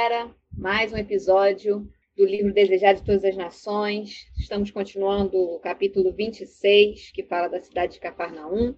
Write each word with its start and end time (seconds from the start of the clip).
Galera, 0.00 0.34
mais 0.56 0.94
um 0.94 0.96
episódio 0.96 1.86
do 2.16 2.24
livro 2.24 2.54
Desejado 2.54 3.00
de 3.00 3.04
Todas 3.04 3.22
as 3.22 3.36
Nações. 3.36 4.26
Estamos 4.38 4.70
continuando 4.70 5.36
o 5.36 5.60
capítulo 5.60 6.10
26, 6.10 7.12
que 7.12 7.22
fala 7.22 7.48
da 7.48 7.60
cidade 7.60 7.92
de 7.92 8.00
Cafarnaum. 8.00 8.74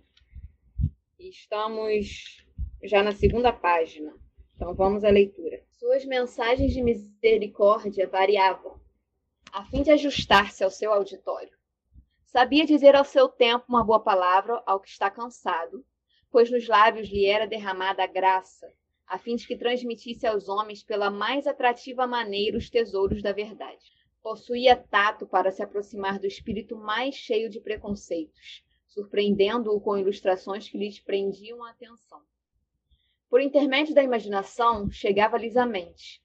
Estamos 1.20 2.45
já 2.82 3.04
na 3.04 3.12
segunda 3.12 3.52
página. 3.52 4.12
Então 4.56 4.74
vamos 4.74 5.04
à 5.04 5.10
leitura. 5.10 5.62
Suas 5.70 6.04
mensagens 6.04 6.72
de 6.72 6.82
misericórdia 6.82 8.09
variavam, 8.09 8.80
a 9.52 9.64
fim 9.66 9.84
de 9.84 9.92
ajustar-se 9.92 10.64
ao 10.64 10.73
seu 10.73 10.92
auditório. 10.92 11.56
Sabia 12.24 12.66
dizer 12.66 12.96
ao 12.96 13.04
seu 13.04 13.28
tempo 13.28 13.66
uma 13.68 13.84
boa 13.84 14.00
palavra 14.00 14.60
ao 14.66 14.80
que 14.80 14.88
está 14.88 15.09
cansado, 15.09 15.86
pois 16.32 16.51
nos 16.51 16.66
lábios 16.66 17.09
lhe 17.09 17.26
era 17.26 17.46
derramada 17.46 18.02
a 18.02 18.09
graça, 18.09 18.66
a 19.13 19.18
fim 19.18 19.37
de 19.37 19.46
que 19.46 19.55
transmitisse 19.55 20.27
aos 20.27 20.49
homens 20.49 20.82
pela 20.82 21.10
mais 21.10 21.46
atrativa 21.46 22.07
maneira 22.07 22.57
os 22.57 22.71
tesouros 22.71 23.23
da 23.23 23.30
verdade. 23.30 23.93
Possuía 24.23 24.74
tato 24.74 25.27
para 25.27 25.51
se 25.51 25.63
aproximar 25.63 26.19
do 26.19 26.27
espírito 26.27 26.74
mais 26.79 27.15
cheio 27.15 27.51
de 27.51 27.60
preconceitos, 27.60 28.65
surpreendendo-o 28.88 29.79
com 29.82 29.99
ilustrações 29.99 30.66
que 30.66 30.79
lhes 30.79 30.99
prendiam 30.99 31.63
a 31.63 31.73
atenção. 31.73 32.23
Por 33.29 33.43
intermédio 33.43 33.95
da 33.95 34.02
imaginação, 34.02 34.91
chegava-lhes 34.91 35.59
à 35.59 35.66
mente. 35.66 36.23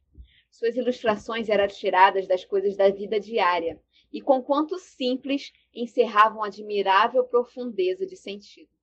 Suas 0.49 0.77
ilustrações 0.77 1.49
eram 1.49 1.67
tiradas 1.67 2.25
das 2.25 2.45
coisas 2.45 2.77
da 2.77 2.89
vida 2.89 3.19
diária 3.19 3.81
e, 4.13 4.21
conquanto 4.21 4.79
simples, 4.79 5.51
encerravam 5.75 6.41
admirável 6.41 7.25
profundeza 7.25 8.05
de 8.05 8.15
sentido. 8.15 8.76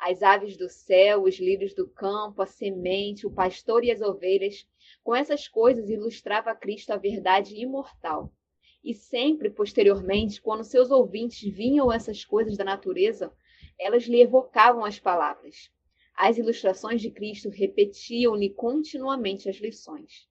As 0.00 0.22
aves 0.22 0.56
do 0.56 0.68
céu, 0.68 1.24
os 1.24 1.40
lírios 1.40 1.74
do 1.74 1.88
campo, 1.88 2.40
a 2.40 2.46
semente, 2.46 3.26
o 3.26 3.30
pastor 3.30 3.84
e 3.84 3.90
as 3.90 4.00
ovelhas, 4.00 4.64
com 5.02 5.14
essas 5.14 5.48
coisas 5.48 5.90
ilustrava 5.90 6.54
Cristo 6.54 6.90
a 6.92 6.96
verdade 6.96 7.56
imortal. 7.56 8.32
E 8.82 8.94
sempre, 8.94 9.50
posteriormente, 9.50 10.40
quando 10.40 10.62
seus 10.62 10.90
ouvintes 10.90 11.42
vinham 11.52 11.92
essas 11.92 12.24
coisas 12.24 12.56
da 12.56 12.64
natureza, 12.64 13.32
elas 13.76 14.04
lhe 14.04 14.22
evocavam 14.22 14.84
as 14.84 15.00
palavras. 15.00 15.68
As 16.14 16.38
ilustrações 16.38 17.00
de 17.00 17.10
Cristo 17.10 17.48
repetiam-lhe 17.48 18.50
continuamente 18.50 19.48
as 19.48 19.56
lições. 19.56 20.28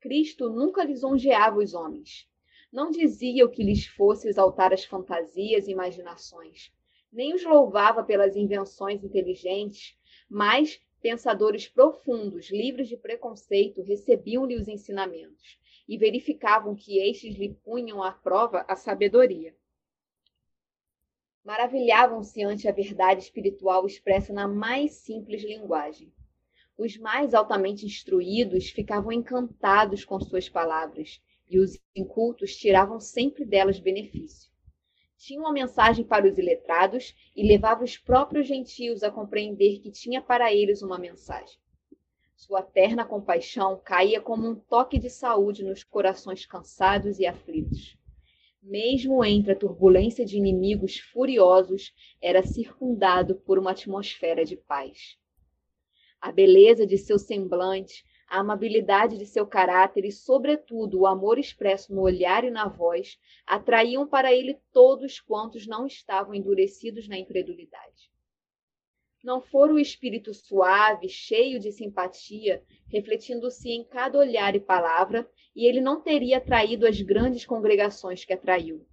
Cristo 0.00 0.48
nunca 0.48 0.84
lisonjeava 0.84 1.58
os 1.58 1.74
homens. 1.74 2.28
Não 2.72 2.90
dizia 2.90 3.44
o 3.44 3.50
que 3.50 3.62
lhes 3.62 3.86
fosse 3.86 4.28
exaltar 4.28 4.72
as 4.72 4.84
fantasias 4.84 5.66
e 5.66 5.72
imaginações, 5.72 6.72
nem 7.12 7.34
os 7.34 7.44
louvava 7.44 8.02
pelas 8.02 8.34
invenções 8.34 9.04
inteligentes, 9.04 9.96
mas 10.28 10.80
pensadores 11.00 11.68
profundos, 11.68 12.50
livres 12.50 12.88
de 12.88 12.96
preconceito, 12.96 13.82
recebiam-lhe 13.82 14.56
os 14.56 14.68
ensinamentos 14.68 15.58
e 15.88 15.98
verificavam 15.98 16.74
que 16.74 16.98
estes 16.98 17.36
lhe 17.36 17.54
punham 17.64 18.02
à 18.02 18.12
prova 18.12 18.64
a 18.66 18.74
sabedoria 18.74 19.54
maravilhavam-se 21.44 22.42
ante 22.44 22.68
a 22.68 22.72
verdade 22.72 23.22
espiritual 23.22 23.84
expressa 23.86 24.32
na 24.32 24.46
mais 24.46 24.92
simples 24.92 25.42
linguagem. 25.42 26.12
Os 26.78 26.96
mais 26.96 27.34
altamente 27.34 27.84
instruídos 27.84 28.70
ficavam 28.70 29.12
encantados 29.12 30.04
com 30.04 30.20
suas 30.20 30.48
palavras, 30.48 31.20
e 31.48 31.58
os 31.58 31.78
incultos 31.94 32.56
tiravam 32.56 32.98
sempre 32.98 33.44
delas 33.44 33.78
benefício. 33.78 34.51
Tinha 35.24 35.38
uma 35.38 35.52
mensagem 35.52 36.04
para 36.04 36.26
os 36.26 36.36
iletrados 36.36 37.14
e 37.36 37.46
levava 37.46 37.84
os 37.84 37.96
próprios 37.96 38.48
gentios 38.48 39.04
a 39.04 39.10
compreender 39.10 39.78
que 39.78 39.90
tinha 39.90 40.20
para 40.20 40.52
eles 40.52 40.82
uma 40.82 40.98
mensagem. 40.98 41.60
Sua 42.34 42.60
terna 42.60 43.04
compaixão 43.04 43.80
caía 43.84 44.20
como 44.20 44.48
um 44.48 44.56
toque 44.56 44.98
de 44.98 45.08
saúde 45.08 45.62
nos 45.62 45.84
corações 45.84 46.44
cansados 46.44 47.20
e 47.20 47.26
aflitos 47.26 47.96
mesmo 48.62 49.24
entre 49.24 49.52
a 49.52 49.56
turbulência 49.56 50.24
de 50.24 50.36
inimigos 50.36 50.98
furiosos, 50.98 51.92
era 52.20 52.44
circundado 52.44 53.34
por 53.34 53.58
uma 53.58 53.72
atmosfera 53.72 54.44
de 54.44 54.56
paz. 54.56 55.18
A 56.20 56.30
beleza 56.30 56.86
de 56.86 56.96
seu 56.96 57.18
semblante, 57.18 58.04
a 58.32 58.40
amabilidade 58.40 59.18
de 59.18 59.26
seu 59.26 59.46
caráter 59.46 60.04
e, 60.04 60.10
sobretudo, 60.12 61.00
o 61.00 61.06
amor 61.06 61.38
expresso 61.38 61.94
no 61.94 62.00
olhar 62.00 62.44
e 62.44 62.50
na 62.50 62.66
voz 62.66 63.18
atraíam 63.46 64.06
para 64.06 64.32
ele 64.32 64.58
todos 64.72 65.20
quantos 65.20 65.66
não 65.66 65.86
estavam 65.86 66.34
endurecidos 66.34 67.06
na 67.06 67.18
incredulidade 67.18 68.12
não 69.22 69.40
for 69.40 69.70
o 69.70 69.78
espírito 69.78 70.34
suave, 70.34 71.08
cheio 71.08 71.60
de 71.60 71.70
simpatia, 71.70 72.62
refletindo-se 72.88 73.70
em 73.70 73.84
cada 73.84 74.18
olhar 74.18 74.56
e 74.56 74.60
palavra, 74.60 75.28
e 75.54 75.64
ele 75.64 75.80
não 75.80 76.00
teria 76.00 76.38
atraído 76.38 76.86
as 76.86 77.00
grandes 77.00 77.46
congregações 77.46 78.24
que 78.24 78.32
atraiu. 78.32 78.84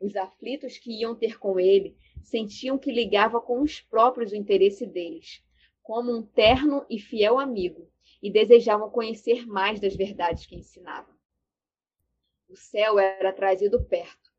Os 0.00 0.14
aflitos 0.14 0.76
que 0.76 1.00
iam 1.00 1.14
ter 1.14 1.38
com 1.38 1.58
ele 1.58 1.96
sentiam 2.22 2.76
que 2.76 2.92
ligava 2.92 3.40
com 3.40 3.62
os 3.62 3.80
próprios 3.80 4.32
o 4.32 4.36
interesse 4.36 4.84
deles, 4.84 5.42
como 5.82 6.14
um 6.14 6.22
terno 6.22 6.84
e 6.90 6.98
fiel 6.98 7.38
amigo, 7.38 7.88
e 8.22 8.30
desejavam 8.30 8.88
conhecer 8.88 9.46
mais 9.46 9.80
das 9.80 9.96
verdades 9.96 10.46
que 10.46 10.56
ensinava. 10.56 11.10
O 12.48 12.56
céu 12.56 12.98
era 12.98 13.32
trazido 13.32 13.82
perto 13.84 14.32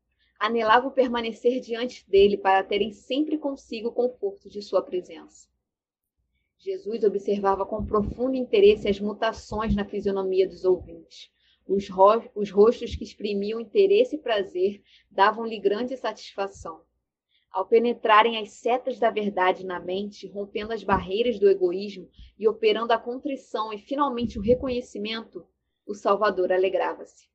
anelavam 0.44 0.90
permanecer 0.90 1.58
diante 1.58 2.08
dele 2.08 2.36
para 2.36 2.62
terem 2.62 2.92
sempre 2.92 3.38
consigo 3.38 3.88
o 3.88 3.92
conforto 3.92 4.46
de 4.46 4.60
sua 4.60 4.82
presença. 4.82 5.48
Jesus 6.58 7.02
observava 7.02 7.64
com 7.64 7.86
profundo 7.86 8.36
interesse 8.36 8.86
as 8.86 9.00
mutações 9.00 9.74
na 9.74 9.86
fisionomia 9.86 10.46
dos 10.46 10.64
ouvintes. 10.66 11.30
Os, 11.66 11.88
ro 11.88 12.22
os 12.34 12.50
rostos 12.50 12.94
que 12.94 13.04
exprimiam 13.04 13.58
interesse 13.58 14.16
e 14.16 14.18
prazer 14.18 14.82
davam-lhe 15.10 15.58
grande 15.58 15.96
satisfação. 15.96 16.83
Ao 17.54 17.64
penetrarem 17.64 18.36
as 18.36 18.50
setas 18.50 18.98
da 18.98 19.12
verdade 19.12 19.64
na 19.64 19.78
mente, 19.78 20.26
rompendo 20.26 20.72
as 20.72 20.82
barreiras 20.82 21.38
do 21.38 21.48
egoísmo 21.48 22.10
e 22.36 22.48
operando 22.48 22.92
a 22.92 22.98
contrição 22.98 23.72
e 23.72 23.78
finalmente 23.78 24.40
o 24.40 24.42
reconhecimento, 24.42 25.46
o 25.86 25.94
Salvador 25.94 26.50
alegrava-se. 26.50 27.28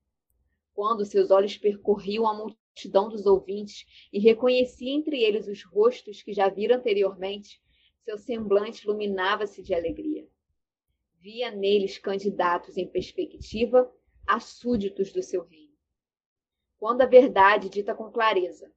Quando 0.73 1.05
seus 1.05 1.31
olhos 1.31 1.57
percorriam 1.57 2.27
a 2.27 2.33
multidão 2.33 3.07
dos 3.07 3.25
ouvintes 3.25 3.85
e 4.11 4.19
reconhecia 4.19 4.91
entre 4.91 5.23
eles 5.23 5.47
os 5.47 5.63
rostos 5.63 6.21
que 6.21 6.33
já 6.33 6.49
vira 6.49 6.75
anteriormente, 6.75 7.61
seu 8.03 8.17
semblante 8.17 8.83
iluminava-se 8.83 9.63
de 9.63 9.73
alegria. 9.73 10.27
Via 11.17 11.49
neles 11.49 11.97
candidatos 11.97 12.75
em 12.75 12.85
perspectiva 12.85 13.89
a 14.27 14.37
súditos 14.41 15.13
do 15.13 15.23
seu 15.23 15.45
reino. 15.45 15.77
Quando 16.77 17.03
a 17.03 17.05
verdade, 17.05 17.69
dita 17.69 17.95
com 17.95 18.11
clareza, 18.11 18.69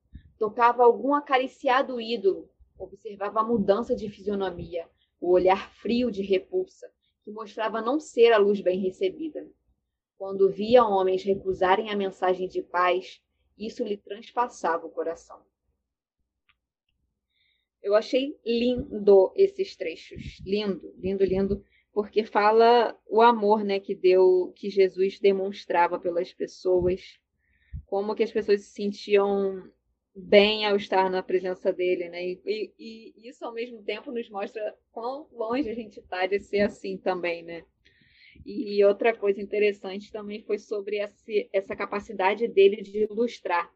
tocava 0.42 0.82
algum 0.82 1.14
acariciado 1.14 2.00
ídolo, 2.00 2.50
observava 2.76 3.38
a 3.38 3.44
mudança 3.44 3.94
de 3.94 4.08
fisionomia, 4.11 4.88
o 5.20 5.31
olhar 5.31 5.72
frio 5.75 6.11
de 6.11 6.20
repulsa, 6.20 6.93
que 7.22 7.31
mostrava 7.31 7.81
não 7.81 8.00
ser 8.00 8.32
a 8.32 8.38
luz 8.38 8.61
bem 8.61 8.81
recebida. 8.81 9.49
Quando 10.19 10.50
via 10.50 10.84
homens 10.84 11.22
recusarem 11.22 11.90
a 11.90 11.96
mensagem 11.96 12.49
de 12.49 12.61
paz, 12.61 13.22
isso 13.56 13.84
lhe 13.84 13.96
transpassava 13.96 14.84
o 14.84 14.90
coração. 14.90 15.40
Eu 17.81 17.94
achei 17.94 18.37
lindo 18.44 19.32
esses 19.37 19.76
trechos, 19.76 20.40
lindo, 20.44 20.93
lindo, 20.99 21.25
lindo, 21.25 21.64
porque 21.93 22.25
fala 22.25 22.99
o 23.08 23.22
amor, 23.22 23.62
né, 23.62 23.78
que 23.78 23.94
deu, 23.94 24.52
que 24.56 24.69
Jesus 24.69 25.20
demonstrava 25.20 26.00
pelas 26.00 26.32
pessoas, 26.32 27.20
como 27.87 28.17
que 28.17 28.25
as 28.25 28.32
pessoas 28.32 28.62
se 28.62 28.72
sentiam 28.72 29.70
bem 30.14 30.67
ao 30.67 30.76
estar 30.76 31.11
na 31.11 31.23
presença 31.23 31.73
dele, 31.73 32.09
né? 32.09 32.25
E, 32.25 32.43
e, 32.47 33.14
e 33.17 33.29
isso 33.29 33.44
ao 33.44 33.53
mesmo 33.53 33.82
tempo 33.82 34.12
nos 34.12 34.29
mostra 34.31 34.76
quão 34.93 35.29
longe 35.32 35.69
a 35.70 35.75
gente 35.75 36.00
está 36.00 36.26
de 36.26 36.38
ser 36.41 36.61
assim 36.61 36.97
também, 36.99 37.43
né? 37.43 37.64
E 38.44 38.85
outra 38.85 39.17
coisa 39.17 39.41
interessante 39.41 40.11
também 40.12 40.43
foi 40.43 40.59
sobre 40.59 40.99
essa 41.53 41.76
capacidade 41.76 42.49
dele 42.49 42.82
de 42.82 43.05
ilustrar. 43.05 43.70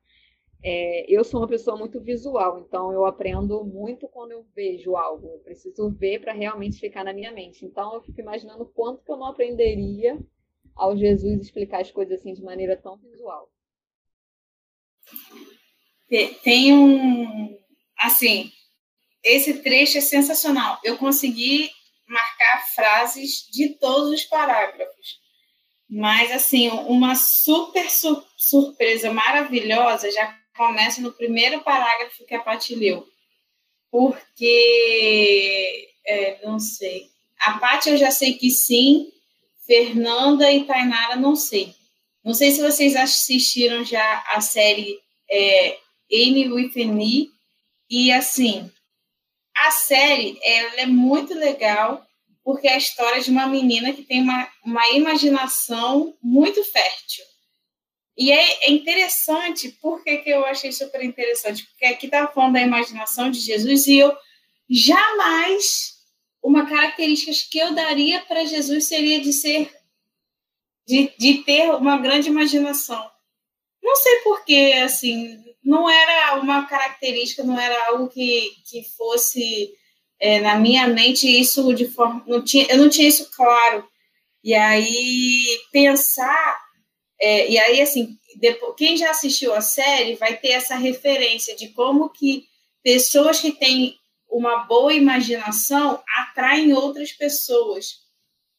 é, 0.63 1.07
eu 1.09 1.25
sou 1.25 1.41
uma 1.41 1.49
pessoa 1.49 1.77
muito 1.77 2.01
visual, 2.01 2.59
então 2.61 2.93
eu 2.93 3.07
aprendo 3.07 3.65
muito 3.65 4.09
quando 4.09 4.33
eu 4.33 4.45
vejo 4.55 4.97
algo. 4.97 5.29
Eu 5.29 5.41
preciso 5.41 5.91
ver 5.91 6.21
para 6.21 6.33
realmente 6.33 6.81
ficar 6.81 7.05
na 7.05 7.13
minha 7.15 7.33
mente. 7.33 7.65
Então 7.67 7.95
eu 7.95 8.03
fico 8.03 8.21
imaginando 8.21 8.67
quanto 8.67 9.05
que 9.05 9.13
eu 9.13 9.17
não 9.17 9.27
aprenderia 9.27 10.19
ao 10.77 10.97
Jesus 10.97 11.41
explicar 11.43 11.83
as 11.83 11.91
coisas 11.93 12.21
assim 12.21 12.35
de 12.35 12.43
maneira 12.43 12.77
tão 12.77 12.97
visual. 12.99 13.51
Tem 16.43 16.73
um, 16.73 17.59
assim, 17.99 18.53
esse 19.25 19.55
trecho 19.63 19.99
é 19.99 20.01
sensacional. 20.01 20.79
Eu 20.85 20.97
consegui 20.97 21.71
marcar 22.07 22.67
frases 22.75 23.47
de 23.51 23.71
todos 23.81 24.11
os 24.11 24.25
parágrafos. 24.25 25.21
Mas, 25.89 26.31
assim, 26.33 26.69
uma 26.69 27.15
super 27.15 27.91
su 27.91 28.25
surpresa 28.37 29.13
maravilhosa 29.13 30.11
já 30.11 30.37
começa 30.57 31.01
no 31.01 31.13
primeiro 31.13 31.63
parágrafo 31.63 32.25
que 32.25 32.35
a 32.35 32.41
Paty 32.41 32.75
leu. 32.75 33.07
Porque, 33.91 35.89
é, 36.05 36.39
não 36.45 36.59
sei. 36.59 37.09
A 37.41 37.59
Paty 37.59 37.91
eu 37.91 37.97
já 37.97 38.11
sei 38.11 38.35
que 38.35 38.51
sim, 38.51 39.11
Fernanda 39.67 40.51
e 40.53 40.65
Tainara 40.65 41.17
não 41.17 41.35
sei. 41.37 41.75
Não 42.25 42.35
sei 42.35 42.51
se 42.51 42.61
vocês 42.61 42.97
assistiram 42.97 43.85
já 43.85 44.25
a 44.33 44.41
série 44.41 44.99
é, 45.31 45.79
With 46.11 46.85
Me. 46.87 47.31
E, 47.89 48.13
assim, 48.13 48.71
a 49.57 49.71
série 49.71 50.39
ela 50.43 50.81
é 50.83 50.87
muito 50.87 51.35
legal 51.35 52.07
porque 52.45 52.69
é 52.69 52.75
a 52.75 52.79
história 52.79 53.21
de 53.21 53.29
uma 53.29 53.49
menina 53.49 53.93
que 53.93 54.05
tem 54.05 54.23
uma, 54.23 54.49
uma 54.65 54.89
imaginação 54.91 56.17
muito 56.23 56.63
fértil. 56.63 57.25
E 58.17 58.31
é, 58.31 58.67
é 58.67 58.71
interessante, 58.71 59.71
por 59.83 60.03
que, 60.05 60.19
que 60.19 60.31
eu 60.31 60.47
achei 60.47 60.71
super 60.71 61.03
interessante? 61.03 61.67
Porque 61.67 61.85
aqui 61.85 62.07
está 62.07 62.29
falando 62.29 62.53
da 62.53 62.63
imaginação 62.63 63.31
de 63.33 63.41
Jesus 63.41 63.89
e 63.89 63.99
eu 63.99 64.17
jamais, 64.71 65.97
uma 66.41 66.67
característica 66.67 67.33
que 67.51 67.59
eu 67.59 67.75
daria 67.75 68.21
para 68.21 68.45
Jesus 68.45 68.87
seria 68.87 69.21
de 69.21 69.33
ser, 69.33 69.69
de, 70.87 71.13
de 71.19 71.39
ter 71.43 71.69
uma 71.75 71.99
grande 71.99 72.29
imaginação. 72.29 73.11
Não 73.87 73.95
sei 73.95 74.17
porquê, 74.17 74.81
assim, 74.85 75.45
não 75.63 75.89
era 75.89 76.41
uma 76.41 76.67
característica, 76.67 77.45
não 77.45 77.57
era 77.57 77.87
algo 77.87 78.09
que, 78.09 78.51
que 78.69 78.83
fosse 78.97 79.73
é, 80.19 80.41
na 80.41 80.57
minha 80.57 80.89
mente 80.89 81.29
isso 81.29 81.73
de 81.73 81.87
forma 81.87 82.25
não 82.27 82.43
tinha 82.43 82.67
eu 82.69 82.79
não 82.79 82.89
tinha 82.89 83.07
isso 83.07 83.31
claro. 83.31 83.89
E 84.43 84.53
aí 84.55 85.61
pensar 85.71 86.61
é, 87.21 87.49
e 87.49 87.57
aí 87.59 87.81
assim 87.81 88.19
depois, 88.41 88.75
quem 88.77 88.97
já 88.97 89.11
assistiu 89.11 89.55
a 89.55 89.61
série 89.61 90.17
vai 90.17 90.37
ter 90.37 90.49
essa 90.49 90.75
referência 90.75 91.55
de 91.55 91.69
como 91.69 92.11
que 92.11 92.45
pessoas 92.83 93.41
que 93.41 93.53
têm 93.53 93.95
uma 94.29 94.65
boa 94.65 94.93
imaginação 94.93 96.03
atraem 96.19 96.73
outras 96.73 97.13
pessoas 97.13 98.06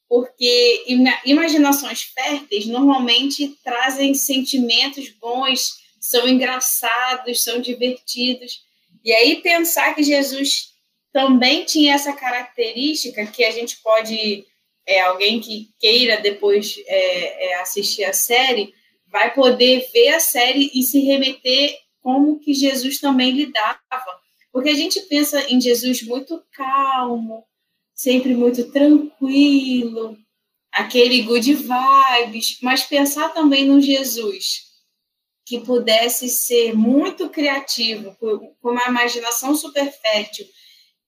porque 0.10 0.86
imaginações 1.26 2.04
férteis 2.04 2.66
normalmente 2.66 3.58
trazem 3.64 4.14
sentimentos 4.14 5.10
bons 5.10 5.76
são 6.00 6.28
engraçados 6.28 7.44
são 7.44 7.60
divertidos 7.60 8.68
e 9.04 9.14
aí 9.14 9.38
pensar 9.38 9.96
que 9.96 10.04
Jesus 10.04 10.74
também 11.14 11.64
tinha 11.64 11.96
essa 11.96 12.14
característica 12.14 13.26
que 13.26 13.44
a 13.44 13.52
gente 13.52 13.78
pode, 13.78 14.46
é, 14.86 15.00
alguém 15.00 15.40
que 15.40 15.70
queira 15.80 16.22
depois 16.22 16.76
é, 16.86 17.48
é, 17.48 17.62
assistir 17.62 18.04
a 18.04 18.14
série, 18.14 18.74
vai 19.08 19.34
poder 19.34 19.90
ver 19.94 20.10
a 20.10 20.20
série 20.20 20.70
e 20.74 20.84
se 20.84 21.00
remeter 21.00 21.74
como 22.02 22.38
que 22.40 22.54
Jesus 22.54 23.00
também 23.00 23.32
lidava. 23.32 23.80
Porque 24.52 24.70
a 24.70 24.76
gente 24.76 25.00
pensa 25.02 25.42
em 25.50 25.60
Jesus 25.62 26.02
muito 26.02 26.44
calmo, 26.52 27.46
sempre 27.98 28.36
muito 28.36 28.72
tranquilo, 28.72 30.16
aquele 30.72 31.24
good 31.24 31.52
vibes, 31.54 32.60
mas 32.62 32.84
pensar 32.84 33.34
também 33.34 33.66
no 33.66 33.82
Jesus 33.82 34.68
que 35.44 35.62
pudesse 35.62 36.30
ser 36.30 36.76
muito 36.76 37.30
criativo, 37.30 38.16
com 38.20 38.70
uma 38.70 38.86
imaginação 38.86 39.56
super 39.56 39.90
fértil, 39.92 40.46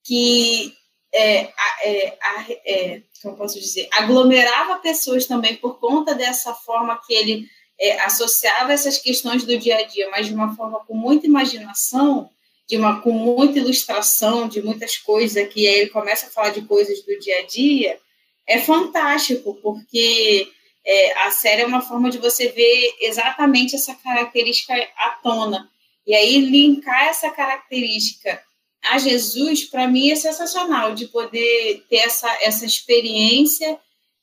que 0.03 0.74
é, 1.13 1.51
é, 1.83 2.18
é, 2.65 3.01
como 3.21 3.36
posso 3.36 3.59
dizer, 3.59 3.89
aglomerava 3.91 4.80
pessoas 4.80 5.25
também 5.25 5.57
por 5.57 5.77
conta 5.77 6.15
dessa 6.15 6.53
forma 6.53 7.00
que 7.06 7.13
ele 7.13 7.50
é, 7.77 8.00
associava 8.01 8.71
essas 8.71 8.97
questões 8.97 9.44
do 9.44 9.57
dia 9.57 9.77
a 9.77 9.83
dia, 9.83 10.09
mas 10.09 10.27
de 10.27 10.33
uma 10.33 10.56
forma 10.56 10.86
com 10.86 10.95
muita 10.95 11.27
imaginação, 11.27 12.30
de 12.69 12.77
uma 12.77 13.01
com 13.01 13.12
muita 13.12 13.57
ilustração, 13.57 14.48
de 14.48 14.62
muitas 14.62 14.95
coisas 14.98 15.51
que 15.51 15.68
aí 15.68 15.80
ele 15.80 15.89
começa 15.89 16.27
a 16.27 16.30
falar 16.30 16.50
de 16.50 16.62
coisas 16.62 17.01
do 17.01 17.19
dia 17.19 17.39
a 17.39 17.45
dia, 17.45 18.00
é 18.45 18.60
fantástico 18.60 19.56
porque 19.56 20.48
é, 20.86 21.19
a 21.24 21.31
série 21.31 21.63
é 21.63 21.66
uma 21.66 21.81
forma 21.81 22.10
de 22.10 22.19
você 22.19 22.50
ver 22.50 22.95
exatamente 23.01 23.75
essa 23.75 23.95
característica 23.95 24.74
à 24.98 25.10
tona 25.21 25.69
e 26.06 26.13
aí 26.13 26.39
linkar 26.39 27.07
essa 27.07 27.30
característica 27.31 28.42
a 28.83 28.98
Jesus, 28.98 29.65
para 29.65 29.88
mim, 29.88 30.10
é 30.10 30.15
sensacional 30.15 30.95
de 30.95 31.07
poder 31.07 31.86
ter 31.89 31.98
essa, 31.98 32.31
essa 32.42 32.65
experiência 32.65 33.77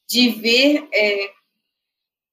de 0.09 0.31
ver 0.31 0.89
é, 0.93 1.31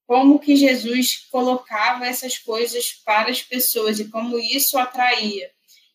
como 0.08 0.40
que 0.40 0.56
Jesus 0.56 1.28
colocava 1.30 2.06
essas 2.06 2.38
coisas 2.38 2.92
para 2.92 3.30
as 3.30 3.42
pessoas 3.42 4.00
e 4.00 4.10
como 4.10 4.40
isso 4.40 4.78
atraía. 4.78 5.52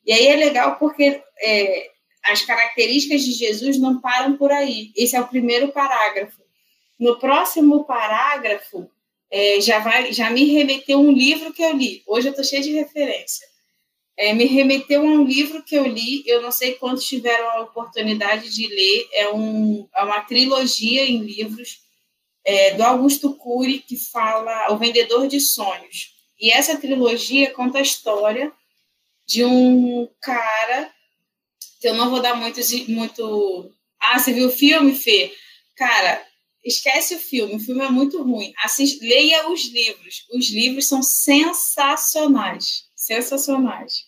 E 0.09 0.13
aí 0.13 0.27
é 0.27 0.35
legal 0.35 0.77
porque 0.77 1.23
é, 1.41 1.91
as 2.25 2.43
características 2.43 3.23
de 3.23 3.31
Jesus 3.31 3.79
não 3.79 4.01
param 4.01 4.37
por 4.37 4.51
aí. 4.51 4.91
Esse 4.97 5.15
é 5.15 5.21
o 5.21 5.29
primeiro 5.29 5.69
parágrafo. 5.69 6.43
No 6.99 7.17
próximo 7.21 7.85
parágrafo, 7.85 8.91
é, 9.31 9.61
já, 9.61 9.79
vai, 9.79 10.13
já 10.13 10.31
me 10.31 10.45
remeteu 10.45 10.99
um 10.99 11.13
livro 11.13 11.53
que 11.53 11.63
eu 11.63 11.77
li. 11.77 12.03
Hoje 12.09 12.27
eu 12.27 12.31
estou 12.31 12.45
cheia 12.45 12.63
de 12.63 12.73
referência 12.73 13.47
é, 14.19 14.35
me 14.35 14.47
remeteu 14.47 15.01
a 15.03 15.05
um 15.05 15.23
livro 15.23 15.63
que 15.63 15.77
eu 15.77 15.87
li, 15.87 16.25
eu 16.27 16.43
não 16.43 16.51
sei 16.51 16.75
quantos 16.75 17.07
tiveram 17.07 17.49
a 17.51 17.61
oportunidade 17.61 18.53
de 18.53 18.67
ler, 18.67 19.09
é, 19.13 19.33
um, 19.33 19.89
é 19.95 20.03
uma 20.03 20.21
trilogia 20.23 21.05
em 21.05 21.23
livros 21.23 21.79
é, 22.45 22.75
do 22.75 22.83
Augusto 22.83 23.33
Cury, 23.37 23.79
que 23.79 23.97
fala 23.97 24.73
O 24.73 24.77
Vendedor 24.77 25.29
de 25.29 25.41
Sonhos. 25.41 26.17
E 26.41 26.51
essa 26.51 26.77
trilogia 26.77 27.53
conta 27.53 27.79
a 27.79 27.83
história 27.83 28.53
de 29.29 29.45
um 29.45 30.09
cara, 30.23 30.91
que 31.81 31.87
eu 31.87 31.95
não 31.95 32.11
vou 32.11 32.21
dar 32.21 32.35
muito. 32.35 32.59
muito... 32.89 33.71
Ah, 34.01 34.19
você 34.19 34.33
viu 34.33 34.49
o 34.49 34.53
filme, 34.53 34.95
Fê? 34.95 35.35
Cara, 35.77 36.27
esquece 36.65 37.15
o 37.15 37.19
filme, 37.19 37.57
o 37.57 37.61
filme 37.61 37.85
é 37.85 37.91
muito 37.91 38.23
ruim. 38.23 38.53
Assiste, 38.63 39.05
leia 39.07 39.51
os 39.51 39.67
livros. 39.67 40.25
Os 40.33 40.51
livros 40.51 40.89
são 40.89 41.03
sensacionais. 41.03 42.85
Sensacionais. 42.97 44.07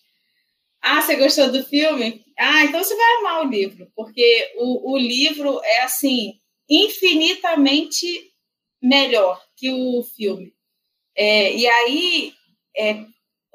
Ah, 0.81 1.03
você 1.03 1.17
gostou 1.17 1.53
do 1.53 1.63
filme? 1.65 2.25
Ah, 2.39 2.65
então 2.65 2.83
você 2.83 2.97
vai 2.97 3.17
amar 3.19 3.47
o 3.47 3.51
livro, 3.51 3.93
porque 3.95 4.55
o, 4.57 4.93
o 4.93 4.97
livro 4.97 5.61
é 5.63 5.83
assim 5.83 6.33
infinitamente 6.69 8.07
melhor 8.81 9.39
que 9.57 9.71
o 9.71 10.03
filme. 10.17 10.55
É, 11.15 11.55
e 11.55 11.67
aí 11.67 12.33
é, 12.75 13.05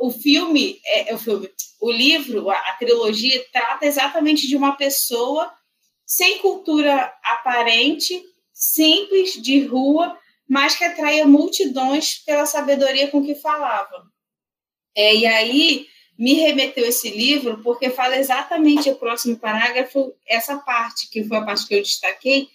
o 0.08 0.12
filme, 0.12 0.80
é, 0.86 1.14
o 1.14 1.18
filme, 1.18 1.50
o 1.82 1.92
livro, 1.92 2.50
a, 2.50 2.58
a 2.58 2.74
trilogia 2.74 3.44
trata 3.52 3.86
exatamente 3.86 4.48
de 4.48 4.56
uma 4.56 4.76
pessoa 4.76 5.52
sem 6.06 6.38
cultura 6.40 7.12
aparente, 7.24 8.22
simples, 8.54 9.42
de 9.42 9.66
rua, 9.66 10.18
mas 10.48 10.76
que 10.76 10.84
atraía 10.84 11.26
multidões 11.26 12.20
pela 12.24 12.46
sabedoria 12.46 13.10
com 13.10 13.26
que 13.26 13.36
falava. 13.36 14.06
É, 14.96 15.16
e 15.16 15.26
aí 15.26 15.88
me 16.18 16.34
remeteu 16.36 16.86
esse 16.86 17.10
livro 17.10 17.62
porque 17.64 17.90
fala 17.90 18.18
exatamente 18.18 18.90
o 18.90 18.96
próximo 18.96 19.38
parágrafo, 19.38 20.14
essa 20.28 20.58
parte, 20.58 21.10
que 21.10 21.24
foi 21.24 21.38
a 21.38 21.44
parte 21.44 21.68
que 21.68 21.76
eu 21.76 21.82
destaquei, 21.82 22.48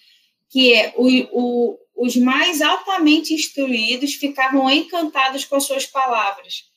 que 0.49 0.73
é 0.73 0.95
o, 0.97 1.07
o, 1.33 1.79
os 1.97 2.17
mais 2.17 2.63
altamente 2.63 3.35
instruídos 3.35 4.15
ficavam 4.15 4.71
encantados 4.71 5.45
com 5.45 5.57
as 5.57 5.65
suas 5.65 5.85
palavras. 5.85 6.70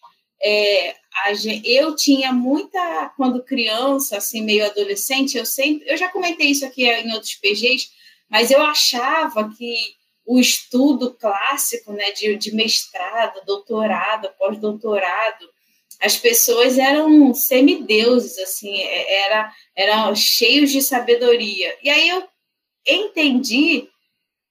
É, 0.44 0.96
eu 1.64 1.96
tinha 1.96 2.34
muita, 2.34 3.14
quando 3.16 3.44
criança, 3.44 4.18
assim, 4.18 4.42
meio 4.42 4.66
adolescente, 4.66 5.38
eu 5.38 5.46
sempre, 5.46 5.90
eu 5.90 5.96
já 5.96 6.10
comentei 6.10 6.48
isso 6.48 6.66
aqui 6.66 6.86
em 6.86 7.14
outros 7.14 7.36
PGs, 7.36 7.90
mas 8.30 8.52
eu 8.52 8.62
achava 8.62 9.50
que 9.56 9.76
o 10.26 10.40
estudo 10.40 11.14
clássico, 11.14 11.94
né, 11.94 12.12
de, 12.12 12.36
de 12.36 12.54
mestrado, 12.54 13.46
doutorado, 13.46 14.30
pós-doutorado, 14.38 15.50
as 16.02 16.18
pessoas 16.18 16.78
eram 16.78 17.34
semideuses, 17.34 18.38
assim, 18.40 18.76
é, 18.76 19.26
era, 19.26 19.54
eram 19.76 20.16
cheios 20.16 20.72
de 20.72 20.82
sabedoria. 20.82 21.78
E 21.82 21.90
aí 21.90 22.10
eu 22.10 22.28
entendi 22.86 23.88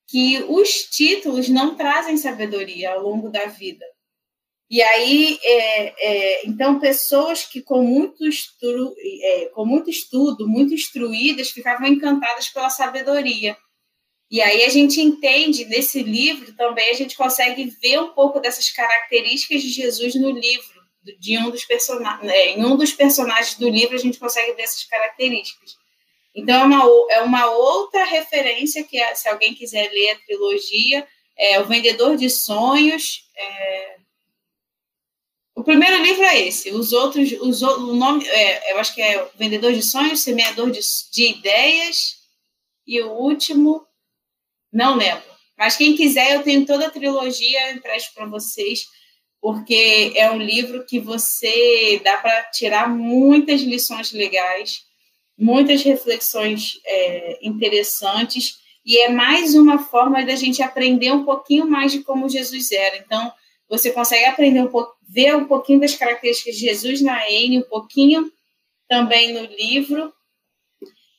que 0.08 0.44
os 0.48 0.84
títulos 0.90 1.48
não 1.48 1.74
trazem 1.74 2.16
sabedoria 2.16 2.92
ao 2.92 3.02
longo 3.02 3.28
da 3.28 3.46
vida. 3.46 3.84
E 4.72 4.80
aí, 4.80 5.38
é, 5.42 5.94
é, 5.98 6.46
então, 6.46 6.80
pessoas 6.80 7.44
que 7.44 7.60
com 7.60 7.82
muito, 7.82 8.26
estudo, 8.26 8.94
é, 9.22 9.50
com 9.54 9.66
muito 9.66 9.90
estudo, 9.90 10.48
muito 10.48 10.72
instruídas, 10.72 11.50
ficavam 11.50 11.86
encantadas 11.86 12.48
pela 12.48 12.70
sabedoria. 12.70 13.54
E 14.30 14.40
aí 14.40 14.64
a 14.64 14.70
gente 14.70 14.98
entende, 14.98 15.66
nesse 15.66 16.02
livro 16.02 16.56
também, 16.56 16.88
a 16.88 16.94
gente 16.94 17.18
consegue 17.18 17.66
ver 17.82 18.00
um 18.00 18.14
pouco 18.14 18.40
dessas 18.40 18.70
características 18.70 19.60
de 19.60 19.68
Jesus 19.68 20.14
no 20.14 20.30
livro, 20.30 20.80
de 21.20 21.36
um 21.36 21.50
dos 21.50 21.66
personagens, 21.66 22.22
né? 22.26 22.52
em 22.52 22.64
um 22.64 22.74
dos 22.74 22.94
personagens 22.94 23.58
do 23.58 23.68
livro 23.68 23.94
a 23.94 24.00
gente 24.00 24.18
consegue 24.18 24.54
ver 24.54 24.62
essas 24.62 24.84
características. 24.84 25.76
Então 26.34 26.58
é 26.58 26.64
uma, 26.64 27.12
é 27.12 27.20
uma 27.20 27.50
outra 27.50 28.04
referência 28.04 28.82
que, 28.84 28.98
se 29.16 29.28
alguém 29.28 29.52
quiser 29.52 29.90
ler 29.92 30.12
a 30.12 30.18
trilogia, 30.20 31.06
é 31.36 31.60
O 31.60 31.66
Vendedor 31.66 32.16
de 32.16 32.30
Sonhos, 32.30 33.28
é, 33.36 34.01
o 35.62 35.64
primeiro 35.64 36.02
livro 36.02 36.24
é 36.24 36.40
esse. 36.40 36.72
Os 36.72 36.92
outros, 36.92 37.30
os, 37.40 37.62
o 37.62 37.94
nome, 37.94 38.26
é, 38.26 38.72
eu 38.72 38.78
acho 38.78 38.92
que 38.92 39.00
é 39.00 39.28
Vendedor 39.38 39.72
de 39.72 39.80
Sonhos, 39.80 40.20
Semeador 40.20 40.72
de, 40.72 40.80
de 41.12 41.30
Ideias, 41.38 42.16
e 42.84 43.00
o 43.00 43.12
último, 43.12 43.86
não 44.72 44.96
lembro. 44.96 45.22
Mas 45.56 45.76
quem 45.76 45.94
quiser, 45.94 46.34
eu 46.34 46.42
tenho 46.42 46.66
toda 46.66 46.88
a 46.88 46.90
trilogia, 46.90 47.70
empresto 47.70 48.12
para 48.12 48.26
vocês, 48.26 48.86
porque 49.40 50.12
é 50.16 50.28
um 50.32 50.38
livro 50.38 50.84
que 50.84 50.98
você 50.98 52.00
dá 52.02 52.16
para 52.16 52.42
tirar 52.50 52.88
muitas 52.88 53.60
lições 53.60 54.10
legais, 54.10 54.80
muitas 55.38 55.84
reflexões 55.84 56.80
é, 56.84 57.38
interessantes, 57.40 58.56
e 58.84 58.98
é 58.98 59.10
mais 59.10 59.54
uma 59.54 59.78
forma 59.78 60.24
da 60.24 60.34
gente 60.34 60.60
aprender 60.60 61.12
um 61.12 61.24
pouquinho 61.24 61.70
mais 61.70 61.92
de 61.92 62.02
como 62.02 62.28
Jesus 62.28 62.72
era. 62.72 62.96
Então, 62.96 63.32
você 63.72 63.90
consegue 63.90 64.26
aprender 64.26 64.60
um 64.60 64.68
pouco, 64.68 64.94
ver 65.12 65.36
um 65.36 65.44
pouquinho 65.44 65.80
das 65.80 65.94
características 65.94 66.54
de 66.56 66.60
Jesus 66.62 67.02
na 67.02 67.30
N, 67.30 67.58
um 67.58 67.68
pouquinho 67.68 68.32
também 68.88 69.32
no 69.32 69.44
livro. 69.44 70.10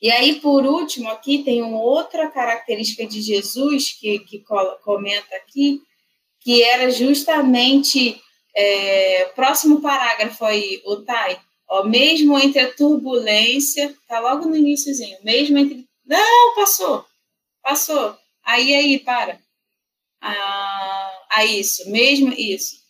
E 0.02 0.12
aí, 0.12 0.42
por 0.42 0.66
último, 0.66 1.10
aqui 1.10 1.44
tem 1.44 1.62
uma 1.62 1.80
outra 1.80 2.30
característica 2.30 3.06
de 3.06 3.22
Jesus 3.22 3.92
que, 3.94 4.20
que 4.20 4.44
comenta 4.84 5.36
aqui, 5.36 5.80
que 6.42 6.64
era 6.64 6.90
justamente 6.90 8.20
é, 8.56 9.26
próximo 9.36 9.80
parágrafo 9.80 10.44
aí, 10.44 10.82
o 10.86 10.98
Tai, 10.98 11.40
ó, 11.70 11.84
mesmo 11.84 12.38
entre 12.38 12.62
a 12.62 12.74
turbulência, 12.74 13.96
tá 14.08 14.20
logo 14.20 14.50
no 14.50 14.56
iníciozinho, 14.56 15.18
mesmo 15.24 15.58
entre. 15.58 15.88
Não, 16.06 16.56
passou, 16.56 17.06
passou. 17.62 18.18
Aí, 18.44 18.74
aí, 18.74 19.00
para. 19.00 19.40
Ah, 20.20 21.12
a 21.32 21.46
isso, 21.46 21.90
mesmo 21.90 22.34
isso. 22.34 22.83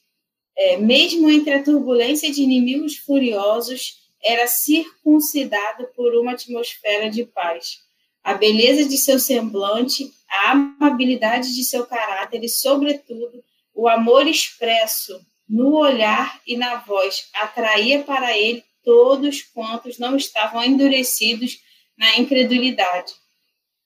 É, 0.56 0.78
mesmo 0.78 1.30
entre 1.30 1.54
a 1.54 1.64
turbulência 1.64 2.32
de 2.32 2.44
inimigos 2.44 2.98
furiosos, 2.98 4.04
era 4.24 4.48
circuncidado 4.48 5.88
por 5.96 6.16
uma 6.16 6.34
atmosfera 6.34 7.10
de 7.10 7.26
paz. 7.26 7.80
A 8.24 8.34
beleza 8.34 8.88
de 8.88 8.98
seu 8.98 9.20
semblante, 9.20 10.12
a 10.30 10.52
amabilidade 10.52 11.54
de 11.54 11.64
seu 11.64 11.86
caráter 11.86 12.44
e, 12.44 12.50
sobretudo, 12.50 13.44
o 13.74 13.88
amor 13.88 14.28
expresso 14.28 15.20
no 15.50 15.76
olhar 15.76 16.42
e 16.48 16.56
na 16.56 16.78
voz 16.78 17.28
atraía 17.34 18.04
para 18.04 18.38
ele 18.38 18.64
todos 18.84 19.42
quantos 19.42 19.98
não 19.98 20.16
estavam 20.16 20.64
endurecidos 20.64 21.60
na 21.98 22.18
incredulidade. 22.18 23.14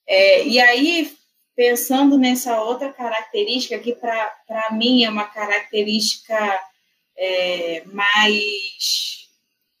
É, 0.06 0.46
e 0.46 0.58
aí 0.60 1.12
pensando 1.58 2.16
nessa 2.16 2.62
outra 2.62 2.92
característica, 2.92 3.80
que 3.80 3.92
para 3.92 4.70
mim 4.70 5.02
é 5.02 5.10
uma 5.10 5.24
característica 5.24 6.38
é, 7.16 7.82
mais, 7.86 9.26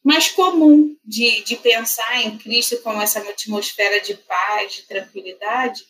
mais 0.02 0.28
comum 0.28 0.96
de, 1.04 1.44
de 1.44 1.54
pensar 1.54 2.20
em 2.20 2.36
Cristo 2.36 2.82
como 2.82 3.00
essa 3.00 3.20
atmosfera 3.20 4.00
de 4.00 4.14
paz, 4.14 4.74
de 4.74 4.82
tranquilidade, 4.88 5.84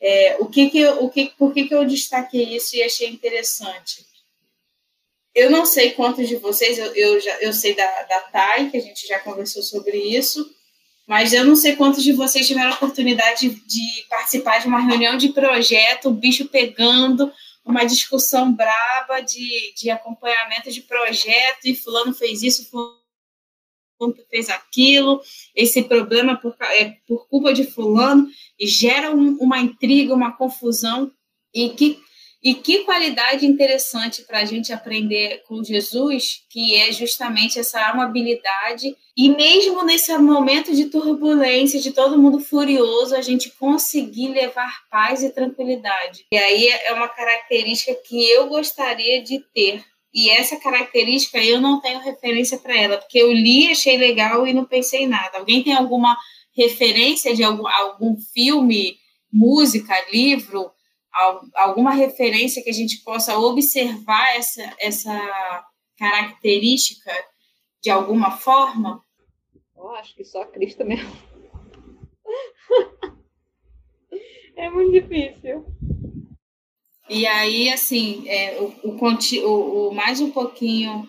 é, 0.00 0.38
o 0.40 0.46
que 0.46 0.70
que, 0.70 0.86
o 0.86 1.10
que, 1.10 1.26
por 1.36 1.52
que, 1.52 1.68
que 1.68 1.74
eu 1.74 1.84
destaquei 1.84 2.56
isso 2.56 2.74
e 2.74 2.82
achei 2.82 3.06
interessante? 3.06 4.06
Eu 5.34 5.50
não 5.50 5.66
sei 5.66 5.90
quantos 5.90 6.26
de 6.28 6.36
vocês, 6.36 6.78
eu, 6.78 6.94
eu, 6.94 7.20
já, 7.20 7.36
eu 7.42 7.52
sei 7.52 7.74
da, 7.74 7.84
da 8.04 8.20
Thay, 8.20 8.70
que 8.70 8.78
a 8.78 8.80
gente 8.80 9.06
já 9.06 9.18
conversou 9.18 9.62
sobre 9.62 9.98
isso, 9.98 10.50
mas 11.06 11.32
eu 11.32 11.44
não 11.44 11.54
sei 11.54 11.76
quantos 11.76 12.02
de 12.02 12.12
vocês 12.12 12.46
tiveram 12.46 12.72
a 12.72 12.74
oportunidade 12.74 13.48
de 13.48 14.06
participar 14.10 14.58
de 14.58 14.66
uma 14.66 14.80
reunião 14.80 15.16
de 15.16 15.28
projeto, 15.28 16.08
o 16.08 16.14
bicho 16.14 16.46
pegando, 16.48 17.32
uma 17.64 17.84
discussão 17.84 18.52
braba 18.52 19.20
de, 19.20 19.72
de 19.76 19.90
acompanhamento 19.90 20.70
de 20.70 20.82
projeto, 20.82 21.64
e 21.64 21.74
fulano 21.74 22.12
fez 22.12 22.42
isso, 22.42 22.68
fulano 22.68 22.96
fez 24.28 24.50
aquilo, 24.50 25.20
esse 25.54 25.82
problema 25.82 26.36
por, 26.36 26.56
é 26.60 26.96
por 27.06 27.28
culpa 27.28 27.52
de 27.54 27.64
fulano, 27.64 28.28
e 28.58 28.66
gera 28.66 29.10
um, 29.14 29.36
uma 29.38 29.58
intriga, 29.58 30.12
uma 30.12 30.32
confusão, 30.32 31.12
e 31.54 31.70
que 31.70 32.00
e 32.42 32.54
que 32.54 32.84
qualidade 32.84 33.46
interessante 33.46 34.22
para 34.22 34.40
a 34.40 34.44
gente 34.44 34.72
aprender 34.72 35.42
com 35.48 35.64
Jesus, 35.64 36.44
que 36.50 36.76
é 36.76 36.92
justamente 36.92 37.58
essa 37.58 37.80
amabilidade. 37.88 38.96
E 39.16 39.28
mesmo 39.30 39.84
nesse 39.84 40.16
momento 40.18 40.74
de 40.74 40.86
turbulência, 40.86 41.80
de 41.80 41.92
todo 41.92 42.18
mundo 42.18 42.38
furioso, 42.38 43.16
a 43.16 43.22
gente 43.22 43.50
conseguir 43.58 44.28
levar 44.28 44.84
paz 44.90 45.22
e 45.22 45.30
tranquilidade. 45.30 46.26
E 46.30 46.36
aí 46.36 46.68
é 46.68 46.92
uma 46.92 47.08
característica 47.08 47.94
que 48.06 48.28
eu 48.30 48.46
gostaria 48.48 49.22
de 49.22 49.40
ter. 49.54 49.82
E 50.14 50.30
essa 50.30 50.56
característica 50.56 51.42
eu 51.42 51.60
não 51.60 51.80
tenho 51.80 52.00
referência 52.00 52.58
para 52.58 52.76
ela, 52.76 52.96
porque 52.96 53.18
eu 53.18 53.32
li, 53.32 53.70
achei 53.70 53.96
legal 53.96 54.46
e 54.46 54.52
não 54.54 54.64
pensei 54.64 55.02
em 55.02 55.08
nada. 55.08 55.38
Alguém 55.38 55.62
tem 55.62 55.74
alguma 55.74 56.16
referência 56.56 57.34
de 57.34 57.42
algum, 57.42 57.66
algum 57.66 58.16
filme, 58.32 58.96
música, 59.30 59.94
livro? 60.10 60.70
Alguma 61.54 61.92
referência 61.92 62.62
que 62.62 62.70
a 62.70 62.74
gente 62.74 63.02
possa 63.02 63.38
observar 63.38 64.36
essa, 64.36 64.76
essa 64.78 65.66
característica 65.96 67.12
de 67.82 67.90
alguma 67.90 68.30
forma? 68.32 69.04
Eu 69.76 69.90
acho 69.94 70.14
que 70.14 70.24
só 70.24 70.44
Cristo 70.44 70.84
mesmo. 70.84 71.10
é 74.56 74.68
muito 74.70 74.92
difícil. 74.92 75.66
E 77.08 77.24
aí, 77.26 77.70
assim, 77.70 78.28
é, 78.28 78.60
o, 78.60 78.74
o, 78.82 79.88
o, 79.88 79.94
mais 79.94 80.20
um 80.20 80.30
pouquinho. 80.32 81.06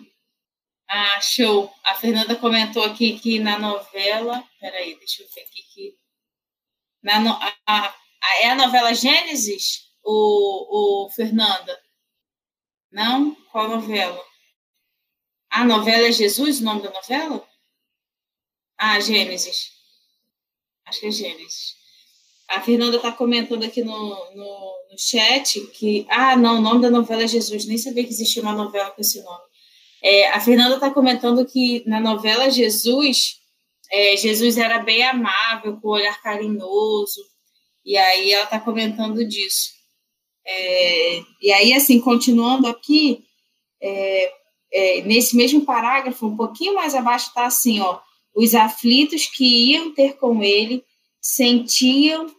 Ah, 0.88 1.20
show. 1.20 1.70
A 1.84 1.94
Fernanda 1.94 2.36
comentou 2.36 2.84
aqui 2.84 3.18
que 3.18 3.38
na 3.40 3.58
novela. 3.58 4.44
Peraí, 4.60 4.96
deixa 4.96 5.22
eu 5.22 5.28
ver 5.34 5.42
aqui. 5.42 5.62
Que, 5.74 5.94
na 7.02 7.18
no, 7.20 7.30
a, 7.30 7.52
a, 7.66 7.94
é 8.42 8.50
a 8.50 8.54
novela 8.54 8.94
Gênesis? 8.94 9.87
O, 10.08 11.04
o 11.06 11.10
Fernanda? 11.10 11.78
Não? 12.90 13.34
Qual 13.52 13.68
novela? 13.68 14.24
A 15.50 15.64
novela 15.64 16.08
é 16.08 16.12
Jesus, 16.12 16.60
o 16.60 16.64
nome 16.64 16.82
da 16.82 16.90
novela? 16.90 17.46
Ah, 18.78 18.98
Gênesis. 19.00 19.72
Acho 20.86 21.00
que 21.00 21.06
é 21.06 21.10
Gênesis. 21.10 21.76
A 22.48 22.62
Fernanda 22.62 22.96
está 22.96 23.12
comentando 23.12 23.64
aqui 23.64 23.82
no, 23.82 23.92
no, 23.92 24.86
no, 24.90 24.98
chat 24.98 25.60
que. 25.72 26.06
Ah, 26.08 26.34
não, 26.34 26.58
o 26.58 26.62
nome 26.62 26.80
da 26.80 26.90
novela 26.90 27.24
é 27.24 27.28
Jesus. 27.28 27.66
Nem 27.66 27.76
sabia 27.76 28.04
que 28.04 28.10
existia 28.10 28.42
uma 28.42 28.54
novela 28.54 28.90
com 28.90 29.00
esse 29.02 29.22
nome. 29.22 29.44
É, 30.02 30.28
a 30.30 30.40
Fernanda 30.40 30.76
está 30.76 30.90
comentando 30.90 31.44
que 31.44 31.82
na 31.86 32.00
novela 32.00 32.50
Jesus, 32.50 33.40
é, 33.90 34.16
Jesus 34.16 34.56
era 34.56 34.78
bem 34.78 35.02
amável, 35.02 35.78
com 35.80 35.88
o 35.88 35.92
olhar 35.92 36.22
carinhoso. 36.22 37.20
E 37.84 37.96
aí 37.96 38.32
ela 38.32 38.44
está 38.44 38.60
comentando 38.60 39.26
disso. 39.26 39.77
É, 40.50 41.22
e 41.42 41.52
aí, 41.52 41.74
assim, 41.74 42.00
continuando 42.00 42.66
aqui, 42.66 43.22
é, 43.82 44.32
é, 44.72 45.02
nesse 45.02 45.36
mesmo 45.36 45.64
parágrafo, 45.66 46.26
um 46.26 46.36
pouquinho 46.36 46.74
mais 46.74 46.94
abaixo, 46.94 47.28
está 47.28 47.44
assim, 47.44 47.80
ó, 47.80 48.00
os 48.34 48.54
aflitos 48.54 49.26
que 49.26 49.72
iam 49.72 49.92
ter 49.92 50.16
com 50.16 50.42
ele 50.42 50.82
sentiam 51.20 52.34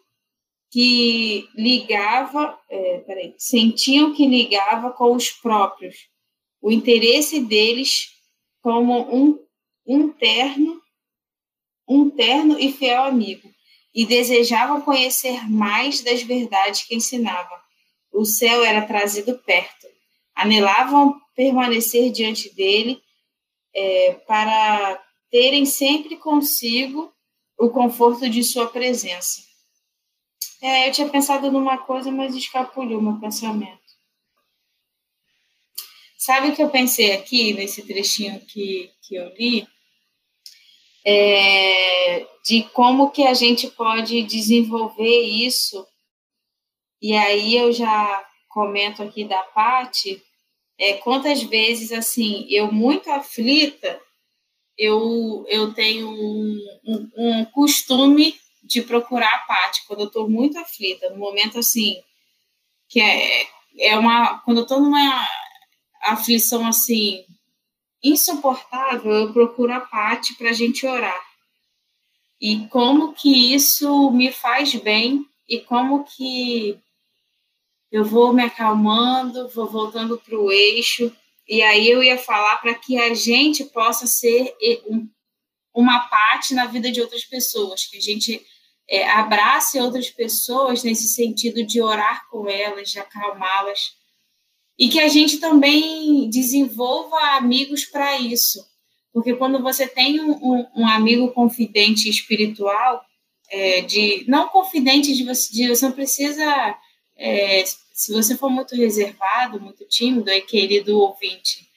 que 0.71 1.47
ligava, 1.55 2.57
é, 2.69 2.99
peraí, 2.99 3.35
sentiam 3.37 4.13
que 4.13 4.25
ligava 4.25 4.91
com 4.91 5.15
os 5.15 5.29
próprios, 5.29 6.09
o 6.61 6.71
interesse 6.71 7.39
deles 7.39 8.09
como 8.61 9.01
um, 9.15 9.39
um 9.85 10.09
terno, 10.09 10.81
um 11.87 12.09
terno 12.09 12.59
e 12.59 12.71
fiel 12.71 13.03
amigo, 13.03 13.49
e 13.93 14.05
desejavam 14.05 14.81
conhecer 14.81 15.49
mais 15.49 16.01
das 16.01 16.23
verdades 16.23 16.83
que 16.83 16.95
ensinava 16.95 17.68
o 18.19 18.25
céu 18.25 18.63
era 18.63 18.85
trazido 18.85 19.37
perto. 19.39 19.87
Anelavam 20.35 21.19
permanecer 21.35 22.11
diante 22.11 22.53
dele 22.53 23.01
é, 23.73 24.13
para 24.27 25.01
terem 25.31 25.65
sempre 25.65 26.17
consigo 26.17 27.13
o 27.57 27.69
conforto 27.69 28.29
de 28.29 28.43
sua 28.43 28.67
presença. 28.67 29.41
É, 30.61 30.89
eu 30.89 30.91
tinha 30.91 31.07
pensado 31.07 31.49
numa 31.49 31.77
coisa, 31.77 32.11
mas 32.11 32.35
escapuliu 32.35 33.01
meu 33.01 33.19
pensamento. 33.19 33.79
sabe 36.17 36.49
o 36.49 36.55
que 36.55 36.61
eu 36.61 36.69
pensei 36.69 37.13
aqui, 37.13 37.53
nesse 37.53 37.81
trechinho 37.83 38.39
que, 38.41 38.91
que 39.01 39.15
eu 39.15 39.33
li? 39.35 39.65
É, 41.05 42.27
de 42.45 42.63
como 42.73 43.11
que 43.11 43.23
a 43.23 43.33
gente 43.33 43.69
pode 43.69 44.21
desenvolver 44.23 45.21
isso. 45.21 45.87
E 47.01 47.13
aí 47.15 47.55
eu 47.55 47.71
já 47.71 48.25
comento 48.49 49.01
aqui 49.01 49.23
da 49.23 49.41
parte 49.43 50.21
é, 50.79 50.93
quantas 50.93 51.43
vezes, 51.43 51.91
assim, 51.91 52.47
eu 52.49 52.71
muito 52.71 53.11
aflita, 53.11 54.01
eu, 54.77 55.45
eu 55.49 55.73
tenho 55.73 56.09
um, 56.09 56.57
um, 56.85 57.11
um 57.17 57.45
costume 57.45 58.39
de 58.63 58.81
procurar 58.81 59.27
a 59.27 59.39
Paty 59.39 59.85
quando 59.85 60.01
eu 60.01 60.07
estou 60.07 60.29
muito 60.29 60.57
aflita, 60.57 61.09
no 61.09 61.17
momento, 61.17 61.59
assim, 61.59 62.01
que 62.87 63.01
é, 63.01 63.45
é 63.77 63.97
uma... 63.97 64.39
Quando 64.39 64.59
eu 64.59 64.63
estou 64.63 64.79
numa 64.79 65.27
aflição, 66.01 66.65
assim, 66.65 67.25
insuportável, 68.01 69.11
eu 69.11 69.33
procuro 69.33 69.73
a 69.73 69.81
Paty 69.81 70.35
para 70.35 70.51
a 70.51 70.53
gente 70.53 70.87
orar. 70.87 71.21
E 72.39 72.67
como 72.67 73.11
que 73.13 73.53
isso 73.53 74.09
me 74.11 74.31
faz 74.31 74.73
bem 74.75 75.25
e 75.47 75.59
como 75.59 76.05
que 76.05 76.79
eu 77.91 78.05
vou 78.05 78.33
me 78.33 78.43
acalmando, 78.43 79.49
vou 79.49 79.67
voltando 79.67 80.17
para 80.17 80.37
o 80.37 80.51
eixo, 80.51 81.11
e 81.47 81.61
aí 81.61 81.89
eu 81.89 82.03
ia 82.03 82.17
falar 82.17 82.57
para 82.57 82.75
que 82.75 82.97
a 82.97 83.13
gente 83.13 83.65
possa 83.65 84.05
ser 84.05 84.55
um, 84.87 85.09
uma 85.73 86.01
parte 86.07 86.53
na 86.53 86.65
vida 86.65 86.91
de 86.91 87.01
outras 87.01 87.25
pessoas, 87.25 87.85
que 87.85 87.97
a 87.97 88.01
gente 88.01 88.45
é, 88.87 89.09
abrace 89.09 89.79
outras 89.79 90.09
pessoas 90.09 90.83
nesse 90.83 91.07
sentido 91.07 91.65
de 91.65 91.81
orar 91.81 92.27
com 92.29 92.47
elas, 92.47 92.89
de 92.89 92.99
acalmá-las, 92.99 93.93
e 94.77 94.87
que 94.87 94.99
a 94.99 95.07
gente 95.07 95.39
também 95.39 96.29
desenvolva 96.29 97.37
amigos 97.37 97.85
para 97.85 98.19
isso, 98.19 98.63
porque 99.11 99.35
quando 99.35 99.61
você 99.61 99.87
tem 99.87 100.21
um, 100.21 100.31
um, 100.31 100.67
um 100.77 100.87
amigo 100.87 101.31
confidente 101.31 102.07
espiritual, 102.07 103.03
é, 103.49 103.81
de 103.81 104.23
não 104.27 104.47
confidente 104.47 105.13
de 105.15 105.23
você, 105.23 105.51
de, 105.51 105.67
você 105.67 105.85
não 105.85 105.91
precisa 105.91 106.77
é, 107.19 107.63
se 107.65 108.13
você 108.13 108.37
for 108.37 108.49
muito 108.49 108.75
reservado, 108.75 109.59
muito 109.59 109.83
tímido, 109.85 110.31
aí, 110.31 110.41
querido 110.41 110.97
ouvinte, 110.97 111.67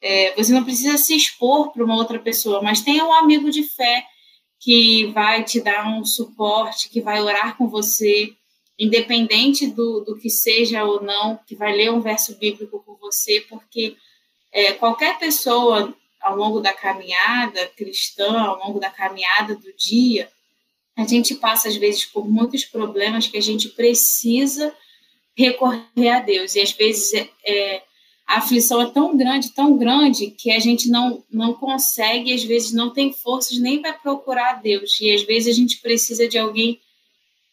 é, 0.00 0.34
você 0.34 0.50
não 0.52 0.64
precisa 0.64 0.96
se 0.96 1.14
expor 1.14 1.72
para 1.72 1.84
uma 1.84 1.94
outra 1.94 2.18
pessoa, 2.18 2.62
mas 2.62 2.80
tenha 2.80 3.04
um 3.04 3.12
amigo 3.12 3.50
de 3.50 3.62
fé 3.62 4.06
que 4.58 5.06
vai 5.12 5.44
te 5.44 5.60
dar 5.60 5.86
um 5.86 6.04
suporte, 6.04 6.88
que 6.88 7.02
vai 7.02 7.20
orar 7.20 7.56
com 7.56 7.68
você, 7.68 8.32
independente 8.78 9.66
do, 9.66 10.00
do 10.00 10.16
que 10.16 10.30
seja 10.30 10.82
ou 10.84 11.02
não, 11.02 11.38
que 11.46 11.54
vai 11.54 11.76
ler 11.76 11.92
um 11.92 12.00
verso 12.00 12.36
bíblico 12.38 12.82
com 12.84 12.94
você, 12.96 13.42
porque 13.42 13.94
é, 14.50 14.72
qualquer 14.72 15.18
pessoa 15.18 15.94
ao 16.20 16.34
longo 16.34 16.60
da 16.60 16.72
caminhada 16.72 17.66
cristã, 17.76 18.40
ao 18.40 18.58
longo 18.58 18.80
da 18.80 18.90
caminhada 18.90 19.54
do 19.54 19.72
dia, 19.74 20.30
a 20.98 21.06
gente 21.06 21.36
passa 21.36 21.68
às 21.68 21.76
vezes 21.76 22.04
por 22.04 22.28
muitos 22.28 22.64
problemas 22.64 23.28
que 23.28 23.36
a 23.36 23.40
gente 23.40 23.68
precisa 23.68 24.74
recorrer 25.36 26.08
a 26.08 26.18
Deus. 26.18 26.56
E 26.56 26.60
às 26.60 26.72
vezes 26.72 27.14
é, 27.14 27.30
é, 27.46 27.82
a 28.26 28.38
aflição 28.38 28.82
é 28.82 28.90
tão 28.90 29.16
grande, 29.16 29.54
tão 29.54 29.78
grande, 29.78 30.32
que 30.32 30.50
a 30.50 30.58
gente 30.58 30.90
não, 30.90 31.24
não 31.30 31.54
consegue, 31.54 32.34
às 32.34 32.42
vezes 32.42 32.72
não 32.72 32.92
tem 32.92 33.12
forças 33.12 33.58
nem 33.58 33.80
para 33.80 33.92
procurar 33.92 34.50
a 34.50 34.54
Deus. 34.54 35.00
E 35.00 35.14
às 35.14 35.22
vezes 35.22 35.54
a 35.54 35.56
gente 35.56 35.80
precisa 35.80 36.26
de 36.26 36.36
alguém 36.36 36.80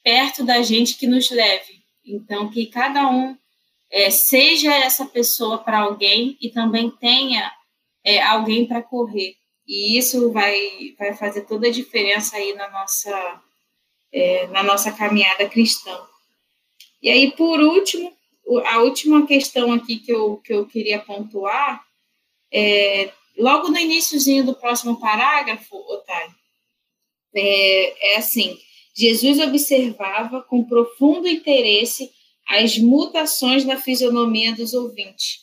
perto 0.03 0.43
da 0.43 0.63
gente 0.63 0.97
que 0.97 1.05
nos 1.05 1.29
leve. 1.29 1.83
Então, 2.03 2.49
que 2.49 2.65
cada 2.65 3.07
um 3.07 3.37
é, 3.91 4.09
seja 4.09 4.73
essa 4.73 5.05
pessoa 5.05 5.59
para 5.59 5.81
alguém 5.81 6.35
e 6.41 6.49
também 6.49 6.89
tenha 6.89 7.51
é, 8.03 8.23
alguém 8.23 8.65
para 8.65 8.81
correr. 8.81 9.35
E 9.67 9.97
isso 9.97 10.31
vai, 10.31 10.95
vai 10.97 11.15
fazer 11.15 11.41
toda 11.41 11.67
a 11.67 11.71
diferença 11.71 12.37
aí 12.37 12.53
na 12.53 12.69
nossa, 12.69 13.41
é, 14.11 14.47
na 14.47 14.63
nossa 14.63 14.91
caminhada 14.91 15.49
cristã. 15.49 15.99
E 17.01 17.09
aí, 17.09 17.31
por 17.31 17.59
último, 17.59 18.15
a 18.65 18.79
última 18.79 19.25
questão 19.25 19.71
aqui 19.73 19.97
que 19.97 20.11
eu, 20.11 20.37
que 20.37 20.53
eu 20.53 20.67
queria 20.67 20.99
pontuar 20.99 21.83
é, 22.51 23.11
logo 23.37 23.69
no 23.69 23.77
iníciozinho 23.77 24.45
do 24.45 24.55
próximo 24.55 24.99
parágrafo, 24.99 25.75
Otávio, 25.75 26.35
é, 27.35 28.13
é 28.13 28.17
assim, 28.17 28.57
Jesus 28.95 29.39
observava 29.39 30.41
com 30.43 30.63
profundo 30.63 31.27
interesse 31.27 32.09
as 32.47 32.77
mutações 32.77 33.65
na 33.65 33.77
fisionomia 33.77 34.53
dos 34.53 34.73
ouvintes. 34.73 35.39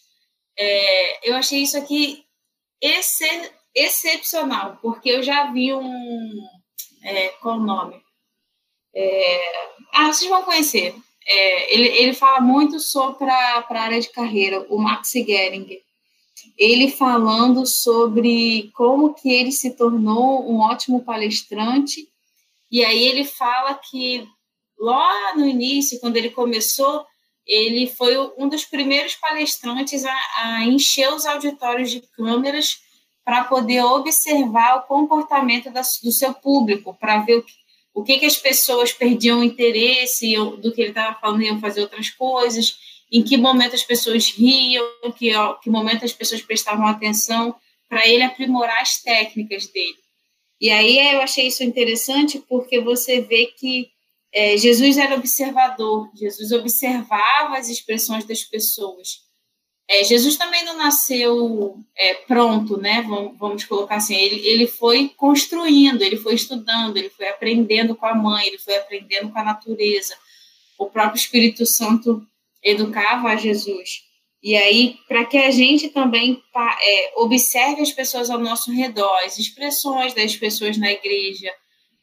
É, 0.57 1.29
eu 1.29 1.35
achei 1.35 1.63
isso 1.63 1.77
aqui 1.77 2.25
excep 2.81 3.51
excepcional, 3.75 4.79
porque 4.81 5.11
eu 5.11 5.23
já 5.23 5.51
vi 5.51 5.73
um. 5.73 6.49
É, 7.03 7.29
qual 7.41 7.59
o 7.59 7.63
nome? 7.63 8.01
É, 8.95 9.67
ah, 9.93 10.13
vocês 10.13 10.31
vão 10.31 10.43
conhecer. 10.43 10.95
É, 11.27 11.75
ele, 11.75 11.89
ele 11.89 12.13
fala 12.15 12.41
muito 12.41 12.81
sobre 12.81 13.31
a 13.31 13.65
área 13.69 14.01
de 14.01 14.11
carreira, 14.11 14.67
o 14.69 14.79
Max 14.79 15.13
Geringer. 15.13 15.81
Ele 16.59 16.91
falando 16.91 17.65
sobre 17.65 18.71
como 18.75 19.15
que 19.15 19.31
ele 19.33 19.53
se 19.53 19.77
tornou 19.77 20.51
um 20.51 20.61
ótimo 20.61 21.05
palestrante, 21.05 22.09
e 22.71 22.85
aí 22.85 23.07
ele 23.07 23.25
fala 23.25 23.75
que 23.75 24.27
lá 24.79 25.37
no 25.37 25.47
início, 25.47 26.01
quando 26.01 26.17
ele 26.17 26.31
começou, 26.31 27.07
ele 27.47 27.87
foi 27.87 28.17
um 28.37 28.49
dos 28.49 28.65
primeiros 28.65 29.15
palestrantes 29.15 30.05
a, 30.05 30.17
a 30.37 30.65
encher 30.65 31.13
os 31.13 31.27
auditórios 31.27 31.91
de 31.91 32.01
câmeras 32.01 32.79
para 33.25 33.45
poder 33.45 33.83
observar 33.85 34.77
o 34.77 34.83
comportamento 34.83 35.71
da, 35.71 35.83
do 36.03 36.13
seu 36.13 36.35
público, 36.35 36.95
para 36.95 37.21
ver 37.21 37.37
o 37.37 37.43
que, 37.43 37.53
o 37.95 38.03
que, 38.03 38.19
que 38.19 38.27
as 38.27 38.37
pessoas 38.37 38.93
perdiam 38.93 39.45
interesse 39.45 40.35
do 40.61 40.73
que 40.73 40.81
ele 40.81 40.91
estava 40.91 41.19
falando, 41.21 41.43
iam 41.43 41.61
fazer 41.61 41.83
outras 41.83 42.11
coisas, 42.11 42.77
em 43.11 43.23
que 43.23 43.37
momento 43.37 43.75
as 43.75 43.85
pessoas 43.85 44.31
riam, 44.31 44.85
que, 45.17 45.33
que 45.63 45.71
momento 45.71 46.05
as 46.05 46.13
pessoas 46.13 46.43
prestavam 46.43 46.87
atenção, 46.87 47.55
para 47.89 48.09
ele 48.09 48.23
aprimorar 48.23 48.81
as 48.81 49.03
técnicas 49.03 49.67
dele. 49.67 50.03
E 50.59 50.71
aí 50.71 51.15
eu 51.15 51.21
achei 51.21 51.49
isso 51.49 51.63
interessante 51.63 52.39
porque 52.49 52.81
você 52.81 53.21
vê 53.21 53.47
que 53.47 53.91
é, 54.33 54.57
Jesus 54.57 54.97
era 54.97 55.15
observador, 55.15 56.11
Jesus 56.15 56.53
observava 56.53 57.59
as 57.59 57.69
expressões 57.69 58.25
das 58.25 58.43
pessoas. 58.43 59.21
É, 59.89 60.05
Jesus 60.05 60.37
também 60.37 60.65
não 60.65 60.77
nasceu 60.77 61.77
é, 61.97 62.15
pronto, 62.15 62.77
né? 62.79 63.03
Vamos, 63.03 63.39
vamos, 63.39 63.65
colocar 63.65 63.97
assim. 63.97 64.15
Ele, 64.15 64.47
ele 64.47 64.67
foi 64.67 65.11
construindo, 65.17 66.03
ele 66.03 66.17
foi 66.17 66.35
estudando, 66.35 66.97
ele 66.97 67.11
foi 67.11 67.29
aprendendo 67.29 67.95
com 67.95 68.07
a 68.07 68.15
mãe, 68.15 68.47
ele 68.47 68.59
foi 68.59 68.77
aprendendo 68.77 69.31
com 69.31 69.39
a 69.39 69.45
natureza. 69.45 70.15
O 70.79 70.87
próprio 70.87 71.19
Espírito 71.19 71.67
Santo 71.67 72.27
educava 72.63 73.29
a 73.29 73.37
Jesus. 73.37 74.03
E 74.43 74.57
aí, 74.57 74.97
para 75.07 75.25
que 75.25 75.39
a 75.39 75.51
gente 75.51 75.89
também 75.89 76.43
é, 76.57 77.13
observe 77.17 77.81
as 77.81 77.93
pessoas 77.93 78.29
ao 78.29 78.41
nosso 78.41 78.73
redor, 78.73 79.17
as 79.25 79.39
expressões 79.39 80.15
das 80.15 80.35
pessoas 80.37 80.77
na 80.77 80.91
igreja, 80.91 81.53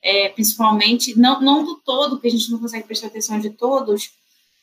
é, 0.01 0.29
principalmente, 0.29 1.17
não, 1.17 1.41
não 1.41 1.65
do 1.65 1.75
todo, 1.81 2.11
porque 2.11 2.27
a 2.27 2.31
gente 2.31 2.49
não 2.49 2.59
consegue 2.59 2.87
prestar 2.87 3.07
atenção 3.07 3.39
de 3.39 3.49
todos, 3.49 4.11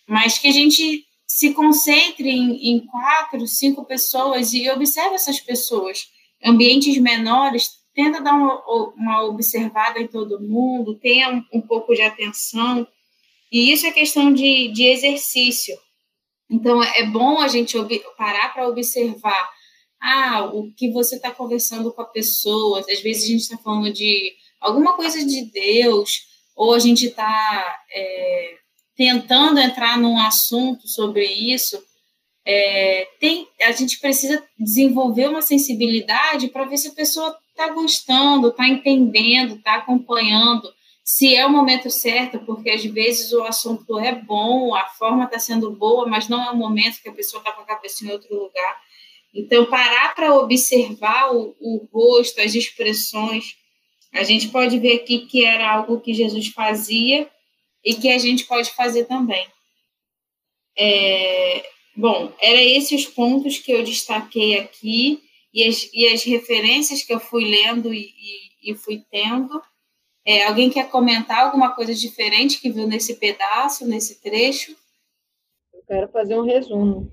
mas 0.06 0.38
que 0.38 0.48
a 0.48 0.52
gente 0.52 1.05
se 1.26 1.52
concentre 1.52 2.30
em, 2.30 2.70
em 2.70 2.86
quatro, 2.86 3.46
cinco 3.46 3.84
pessoas 3.84 4.52
e 4.52 4.70
observe 4.70 5.16
essas 5.16 5.40
pessoas. 5.40 6.08
Ambientes 6.44 6.96
menores, 6.98 7.70
tenta 7.94 8.20
dar 8.20 8.34
uma, 8.34 8.62
uma 8.94 9.24
observada 9.24 9.98
em 9.98 10.06
todo 10.06 10.40
mundo, 10.40 10.98
tenha 10.98 11.30
um, 11.30 11.42
um, 11.52 11.60
pouco 11.60 11.94
de 11.94 12.02
atenção. 12.02 12.86
E 13.50 13.72
isso 13.72 13.86
é 13.86 13.90
questão 13.90 14.32
de, 14.32 14.68
de 14.68 14.84
exercício. 14.84 15.76
Então, 16.48 16.82
é 16.82 17.04
bom 17.04 17.40
a 17.40 17.48
gente 17.48 17.76
parar 18.16 18.52
para 18.52 18.68
observar 18.68 19.50
ah, 20.00 20.44
o 20.52 20.72
que 20.74 20.92
você 20.92 21.16
está 21.16 21.32
conversando 21.32 21.92
com 21.92 22.02
a 22.02 22.06
pessoa. 22.06 22.80
Às 22.80 23.00
vezes 23.00 23.24
a 23.24 23.28
gente 23.28 23.40
está 23.40 23.58
falando 23.58 23.92
de 23.92 24.32
alguma 24.60 24.94
coisa 24.94 25.24
de 25.24 25.50
Deus, 25.50 26.20
ou 26.54 26.74
a 26.74 26.78
gente 26.78 27.06
está 27.06 27.80
é, 27.90 28.58
tentando 28.96 29.60
entrar 29.60 29.98
num 29.98 30.18
assunto 30.18 30.88
sobre 30.88 31.24
isso, 31.24 31.82
é, 32.44 33.08
tem, 33.20 33.46
a 33.62 33.72
gente 33.72 33.98
precisa 33.98 34.42
desenvolver 34.58 35.28
uma 35.28 35.42
sensibilidade 35.42 36.48
para 36.48 36.64
ver 36.64 36.78
se 36.78 36.88
a 36.88 36.94
pessoa 36.94 37.36
está 37.50 37.68
gostando, 37.68 38.48
está 38.48 38.68
entendendo, 38.68 39.56
está 39.56 39.74
acompanhando, 39.74 40.72
se 41.04 41.34
é 41.34 41.44
o 41.44 41.50
momento 41.50 41.90
certo, 41.90 42.38
porque 42.40 42.70
às 42.70 42.84
vezes 42.84 43.32
o 43.32 43.42
assunto 43.42 43.98
é 43.98 44.14
bom, 44.14 44.74
a 44.74 44.86
forma 44.86 45.24
está 45.24 45.38
sendo 45.38 45.70
boa, 45.70 46.06
mas 46.06 46.28
não 46.28 46.42
é 46.42 46.50
o 46.50 46.56
momento 46.56 47.00
que 47.02 47.08
a 47.08 47.12
pessoa 47.12 47.40
está 47.40 47.52
com 47.52 47.62
a 47.62 47.66
cabeça 47.66 48.04
em 48.04 48.10
outro 48.10 48.34
lugar. 48.34 48.80
Então, 49.34 49.66
parar 49.66 50.14
para 50.14 50.34
observar 50.34 51.34
o, 51.34 51.54
o 51.60 51.88
rosto, 51.92 52.40
as 52.40 52.54
expressões, 52.54 53.56
a 54.12 54.22
gente 54.22 54.48
pode 54.48 54.78
ver 54.78 54.96
aqui 54.96 55.26
que 55.26 55.44
era 55.44 55.70
algo 55.70 56.00
que 56.00 56.14
Jesus 56.14 56.48
fazia 56.48 57.28
e 57.86 57.94
que 57.94 58.10
a 58.10 58.18
gente 58.18 58.44
pode 58.44 58.70
fazer 58.72 59.06
também. 59.06 59.48
É, 60.76 61.64
Bom, 61.96 62.30
eram 62.42 62.60
esses 62.60 63.06
os 63.06 63.14
pontos 63.14 63.58
que 63.58 63.72
eu 63.72 63.82
destaquei 63.82 64.58
aqui 64.58 65.22
e 65.52 65.66
as, 65.66 65.90
e 65.94 66.06
as 66.08 66.22
referências 66.24 67.02
que 67.02 67.12
eu 67.12 67.18
fui 67.18 67.46
lendo 67.46 67.94
e, 67.94 68.12
e, 68.62 68.72
e 68.72 68.74
fui 68.74 69.02
tendo. 69.10 69.62
É, 70.22 70.44
alguém 70.44 70.68
quer 70.68 70.90
comentar 70.90 71.46
alguma 71.46 71.74
coisa 71.74 71.94
diferente 71.94 72.60
que 72.60 72.68
viu 72.68 72.86
nesse 72.86 73.16
pedaço, 73.16 73.88
nesse 73.88 74.20
trecho? 74.20 74.76
Eu 75.72 75.82
quero 75.88 76.08
fazer 76.08 76.38
um 76.38 76.44
resumo. 76.44 77.10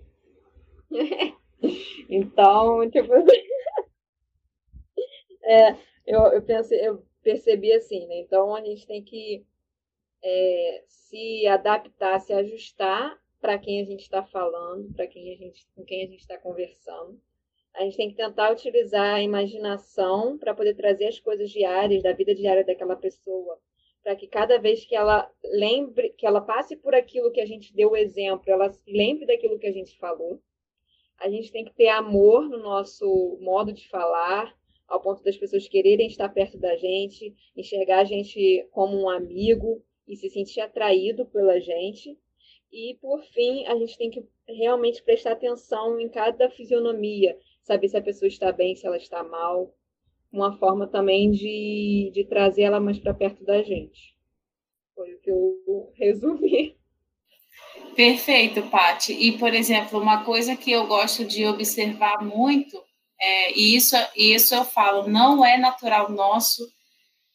então, 2.10 2.90
tipo, 2.92 3.14
é, 5.44 5.78
eu, 6.06 6.22
eu, 6.24 6.42
pensei, 6.42 6.86
eu 6.86 7.06
percebi 7.24 7.72
assim, 7.72 8.06
né? 8.08 8.20
Então 8.20 8.54
a 8.54 8.62
gente 8.62 8.86
tem 8.86 9.02
que 9.02 9.46
é, 10.24 10.84
se 10.88 11.46
adaptar, 11.48 12.20
se 12.20 12.34
ajustar 12.34 13.22
para 13.42 13.60
quem 13.60 13.82
a 13.82 13.84
gente 13.84 14.04
está 14.04 14.24
falando, 14.24 14.94
para 14.94 15.06
quem 15.06 15.34
a 15.34 15.36
gente, 15.36 15.68
com 15.76 15.84
quem 15.84 16.06
a 16.06 16.08
gente 16.08 16.22
está 16.22 16.38
conversando. 16.38 17.20
A 17.74 17.84
gente 17.84 17.98
tem 17.98 18.10
que 18.10 18.16
tentar 18.16 18.52
utilizar 18.52 19.16
a 19.16 19.22
imaginação 19.22 20.38
para 20.38 20.54
poder 20.54 20.76
trazer 20.76 21.08
as 21.08 21.20
coisas 21.20 21.50
diárias, 21.50 22.04
da 22.04 22.14
vida 22.14 22.34
diária 22.34 22.64
daquela 22.64 22.96
pessoa, 22.96 23.60
para 24.02 24.16
que 24.16 24.28
cada 24.28 24.60
vez 24.60 24.86
que 24.86 24.96
ela 24.96 25.30
lembre, 25.44 26.12
que 26.12 26.26
ela 26.26 26.40
passe 26.40 26.78
por 26.78 26.96
aquilo 26.96 27.32
que 27.32 27.42
a 27.42 27.46
gente 27.46 27.76
deu 27.76 27.92
o 27.92 27.98
exemplo, 27.98 28.44
ela 28.48 28.72
lembre 28.88 29.26
daquilo 29.26 29.60
que 29.60 29.68
a 29.68 29.74
gente 29.74 29.98
falou. 29.98 30.40
A 31.18 31.30
gente 31.30 31.52
tem 31.52 31.66
que 31.66 31.74
ter 31.74 31.90
amor 31.90 32.48
no 32.48 32.60
nosso 32.60 33.38
modo 33.42 33.74
de 33.74 33.90
falar, 33.90 34.56
ao 34.88 35.02
ponto 35.02 35.24
das 35.24 35.36
pessoas 35.36 35.68
quererem 35.68 36.08
estar 36.08 36.30
perto 36.30 36.58
da 36.58 36.76
gente, 36.78 37.36
enxergar 37.58 38.00
a 38.00 38.04
gente 38.06 38.68
como 38.72 38.96
um 38.96 39.10
amigo 39.10 39.84
e 40.08 40.16
se 40.16 40.30
sentir 40.30 40.62
atraído 40.62 41.26
pela 41.26 41.60
gente. 41.60 42.18
E, 42.72 42.98
por 43.02 43.24
fim, 43.26 43.66
a 43.68 43.78
gente 43.78 43.98
tem 43.98 44.10
que 44.10 44.26
realmente 44.48 45.04
prestar 45.04 45.34
atenção 45.34 46.00
em 46.00 46.10
cada 46.10 46.50
fisionomia, 46.50 47.38
saber 47.62 47.88
se 47.88 47.98
a 47.98 48.02
pessoa 48.02 48.28
está 48.28 48.52
bem, 48.52 48.76
se 48.76 48.86
ela 48.86 48.98
está 48.98 49.24
mal. 49.24 49.76
Uma 50.32 50.58
forma 50.58 50.88
também 50.88 51.30
de, 51.30 52.12
de 52.14 52.26
trazer 52.26 52.64
ela 52.64 52.80
mais 52.80 52.98
para 52.98 53.14
perto 53.14 53.44
da 53.44 53.62
gente. 53.62 54.16
Foi 54.96 55.14
o 55.14 55.20
que 55.20 55.30
eu 55.30 55.92
resumi. 55.96 56.76
Perfeito, 57.96 58.64
Pati. 58.64 59.14
E, 59.14 59.38
por 59.38 59.54
exemplo, 59.54 60.00
uma 60.00 60.24
coisa 60.26 60.56
que 60.56 60.72
eu 60.72 60.88
gosto 60.88 61.24
de 61.24 61.46
observar 61.46 62.24
muito, 62.26 62.84
é, 63.20 63.54
e 63.58 63.76
isso, 63.76 63.96
isso 64.16 64.56
eu 64.56 64.66
falo, 64.66 65.08
não 65.08 65.46
é 65.46 65.58
natural 65.58 66.12
nosso, 66.12 66.68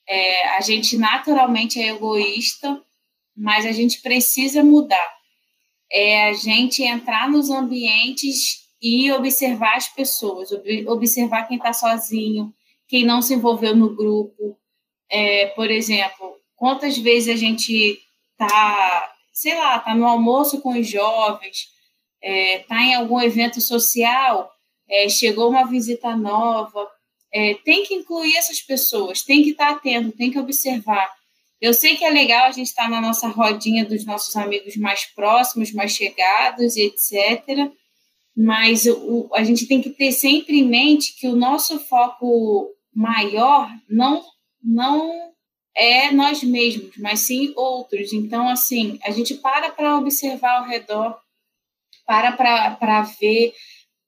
é, 0.09 0.57
a 0.57 0.61
gente 0.63 0.97
naturalmente 0.97 1.79
é 1.81 1.89
egoísta, 1.89 2.83
mas 3.37 3.67
a 3.67 3.73
gente 3.73 4.01
precisa 4.01 4.65
mudar. 4.65 5.19
É 5.91 6.31
a 6.31 6.33
gente 6.33 6.83
entrar 6.83 7.29
nos 7.29 7.51
ambientes 7.51 8.67
e 8.81 9.13
observar 9.13 9.77
as 9.77 9.89
pessoas, 9.89 10.51
observar 10.87 11.45
quem 11.45 11.57
está 11.57 11.73
sozinho, 11.73 12.53
quem 12.87 13.05
não 13.05 13.21
se 13.21 13.35
envolveu 13.35 13.77
no 13.77 13.95
grupo. 13.95 14.59
É, 15.11 15.47
por 15.49 15.71
exemplo, 15.71 16.37
quantas 16.57 16.97
vezes 16.97 17.35
a 17.35 17.37
gente 17.37 17.99
está, 18.33 19.13
sei 19.33 19.55
lá, 19.57 19.77
está 19.77 19.95
no 19.95 20.07
almoço 20.07 20.61
com 20.61 20.79
os 20.79 20.89
jovens, 20.89 21.69
está 22.21 22.29
é, 22.29 22.59
tá 22.61 22.83
em 22.83 22.95
algum 22.95 23.21
evento 23.21 23.61
social, 23.61 24.51
é, 24.89 25.09
chegou 25.09 25.51
uma 25.51 25.67
visita 25.67 26.17
nova, 26.17 26.89
é, 27.33 27.55
tem 27.65 27.85
que 27.85 27.95
incluir 27.95 28.37
essas 28.37 28.61
pessoas, 28.61 29.23
tem 29.23 29.43
que 29.43 29.51
estar 29.51 29.71
atento, 29.71 30.17
tem 30.17 30.31
que 30.31 30.39
observar. 30.39 31.11
Eu 31.61 31.75
sei 31.75 31.97
que 31.97 32.05
é 32.05 32.11
legal 32.11 32.47
a 32.47 32.53
gente 32.53 32.69
estar 32.69 32.89
na 32.89 33.01
nossa 33.01 33.29
rodinha 33.29 33.85
dos 33.85 34.05
nossos 34.05 34.37
amigos 34.37 34.77
mais 34.77 35.07
próximos, 35.07 35.73
mais 35.73 35.93
chegados 35.93 36.77
e 36.77 36.83
etc 36.83 37.73
mas 38.41 38.87
o, 38.87 39.29
a 39.35 39.43
gente 39.43 39.67
tem 39.67 39.83
que 39.83 39.91
ter 39.91 40.13
sempre 40.13 40.61
em 40.61 40.65
mente 40.65 41.17
que 41.19 41.27
o 41.27 41.35
nosso 41.35 41.81
foco 41.81 42.71
maior 42.95 43.69
não, 43.89 44.25
não 44.63 45.33
é 45.75 46.13
nós 46.13 46.45
mesmos, 46.45 46.97
mas 46.99 47.19
sim 47.19 47.53
outros. 47.57 48.13
Então, 48.13 48.49
assim, 48.49 48.97
a 49.03 49.11
gente 49.11 49.35
para 49.35 49.71
para 49.71 49.97
observar 49.97 50.61
ao 50.61 50.69
redor, 50.69 51.19
para 52.07 52.31
para 52.77 53.03
ver, 53.03 53.53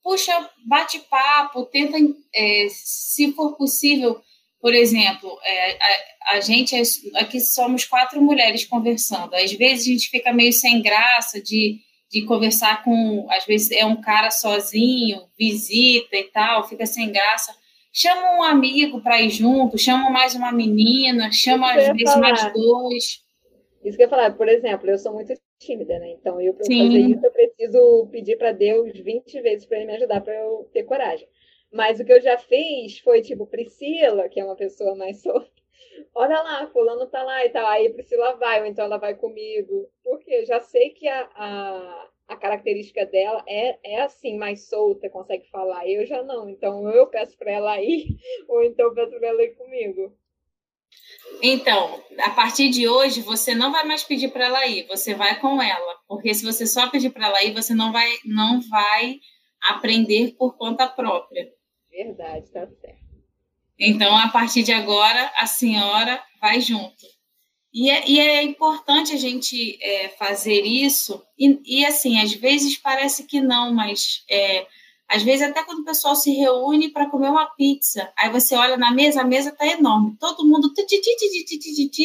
puxa, 0.03 0.33
bate 0.67 0.99
papo, 1.11 1.65
tenta, 1.67 1.97
é, 2.35 2.67
se 2.71 3.33
for 3.33 3.57
possível, 3.57 4.21
por 4.61 4.75
exemplo, 4.75 5.39
é, 5.43 5.73
a, 5.73 6.37
a, 6.37 6.41
gente, 6.41 6.75
é, 6.75 6.83
aqui 7.17 7.41
somos 7.41 7.85
quatro 7.85 8.21
mulheres 8.21 8.65
conversando, 8.65 9.35
às 9.35 9.53
vezes 9.53 9.87
a 9.87 9.91
gente 9.91 10.09
fica 10.09 10.33
meio 10.33 10.53
sem 10.53 10.83
graça 10.83 11.41
de 11.41 11.81
de 12.11 12.23
conversar 12.23 12.83
com, 12.83 13.29
às 13.31 13.47
vezes 13.47 13.71
é 13.71 13.87
um 13.87 14.01
cara 14.01 14.33
sozinho, 14.33 15.23
visita 15.39 16.17
e 16.17 16.25
tal, 16.25 16.69
fica 16.69 16.85
sem 16.85 17.13
graça. 17.13 17.55
Chama 17.93 18.37
um 18.37 18.43
amigo 18.43 19.01
para 19.01 19.23
ir 19.23 19.31
junto, 19.31 19.79
chama 19.79 20.11
mais 20.11 20.35
uma 20.35 20.51
menina, 20.51 21.31
chama 21.33 21.73
às 21.73 21.87
vezes 21.87 22.13
falar. 22.13 22.21
mais 22.21 22.53
dois. 22.53 23.21
Isso 23.85 23.97
que 23.97 24.03
eu 24.03 24.07
ia 24.07 24.09
falar, 24.09 24.33
por 24.33 24.49
exemplo, 24.49 24.91
eu 24.91 24.99
sou 24.99 25.13
muito 25.13 25.33
tímida, 25.61 25.99
né? 25.99 26.11
Então, 26.11 26.41
eu 26.41 26.55
para 26.55 26.65
fazer 26.65 26.99
isso, 26.99 27.25
eu 27.25 27.31
preciso 27.31 28.09
pedir 28.11 28.37
para 28.37 28.53
Deus 28.53 28.99
20 28.99 29.41
vezes 29.41 29.67
para 29.67 29.77
ele 29.79 29.87
me 29.87 29.95
ajudar 29.97 30.21
para 30.23 30.35
eu 30.35 30.69
ter 30.73 30.85
coragem. 30.85 31.29
Mas 31.73 32.01
o 32.01 32.05
que 32.05 32.13
eu 32.13 32.21
já 32.21 32.37
fiz 32.39 32.99
foi, 33.01 33.23
tipo, 33.23 33.47
Priscila, 33.47 34.29
que 34.29 34.41
é 34.41 34.45
uma 34.45 34.57
pessoa 34.57 34.97
mais 34.97 35.21
solta, 35.23 35.51
olha 36.15 36.43
lá, 36.43 36.67
fulano 36.69 37.07
tá 37.07 37.23
lá 37.23 37.45
e 37.45 37.51
tal. 37.51 37.67
Aí 37.67 37.93
Priscila 37.93 38.37
vai, 38.37 38.61
ou 38.61 38.67
então 38.67 38.87
ela 38.87 38.99
vai 38.99 39.15
comigo. 39.15 39.89
Porque 40.03 40.45
já 40.47 40.61
sei 40.61 40.91
que 40.91 41.07
a, 41.07 41.31
a, 41.35 42.11
a 42.29 42.37
característica 42.37 43.07
dela 43.07 43.45
é, 43.47 43.79
é 43.85 44.01
assim, 44.01 44.37
mais 44.39 44.69
solta, 44.69 45.11
consegue 45.11 45.49
falar. 45.51 45.87
Eu 45.89 46.07
já 46.07 46.23
não. 46.23 46.49
Então 46.49 46.91
eu 46.91 47.07
peço 47.07 47.37
para 47.39 47.53
ela 47.53 47.81
ir, 47.81 48.07
ou 48.49 48.63
então 48.65 48.95
peço 48.95 49.19
para 49.19 49.29
ela 49.29 49.43
ir 49.43 49.55
comigo. 49.55 50.13
Então, 51.43 52.03
a 52.19 52.31
partir 52.31 52.69
de 52.69 52.89
hoje, 52.89 53.23
você 53.23 53.55
não 53.55 53.73
vai 53.73 53.85
mais 53.85 54.03
pedir 54.03 54.31
para 54.31 54.47
ela 54.47 54.67
ir, 54.67 54.87
você 54.87 55.15
vai 55.15 55.39
com 55.41 55.61
ela. 55.63 55.97
Porque 56.07 56.35
se 56.35 56.45
você 56.45 56.67
só 56.67 56.89
pedir 56.89 57.11
para 57.11 57.27
ela 57.27 57.43
ir, 57.43 57.55
você 57.55 57.75
não 57.75 57.93
vai, 57.93 58.13
não 58.25 58.61
vai 58.61 59.21
aprender 59.63 60.35
por 60.39 60.57
conta 60.57 60.87
própria. 60.87 61.49
Verdade, 61.91 62.51
tá 62.51 62.67
certo. 62.67 63.01
Então, 63.79 64.15
a 64.17 64.29
partir 64.29 64.63
de 64.63 64.73
agora, 64.73 65.33
a 65.39 65.47
senhora 65.47 66.23
vai 66.41 66.61
junto. 66.61 67.07
E 67.73 67.89
é, 67.89 68.09
e 68.09 68.21
é 68.21 68.43
importante 68.43 69.15
a 69.15 69.17
gente 69.17 69.79
é, 69.83 70.09
fazer 70.11 70.63
isso, 70.63 71.25
e, 71.39 71.61
e, 71.65 71.87
assim, 71.87 72.21
às 72.21 72.35
vezes 72.35 72.77
parece 72.77 73.27
que 73.27 73.41
não, 73.41 73.73
mas 73.73 74.25
é, 74.29 74.67
às 75.11 75.25
vezes 75.25 75.43
até 75.43 75.65
quando 75.65 75.81
o 75.81 75.85
pessoal 75.85 76.15
se 76.15 76.31
reúne 76.31 76.89
para 76.89 77.11
comer 77.11 77.31
uma 77.31 77.47
pizza, 77.57 78.13
aí 78.17 78.31
você 78.31 78.55
olha 78.55 78.77
na 78.77 78.93
mesa, 78.93 79.23
a 79.23 79.25
mesa 79.25 79.51
está 79.51 79.67
enorme, 79.67 80.17
todo 80.21 80.47
mundo 80.47 80.73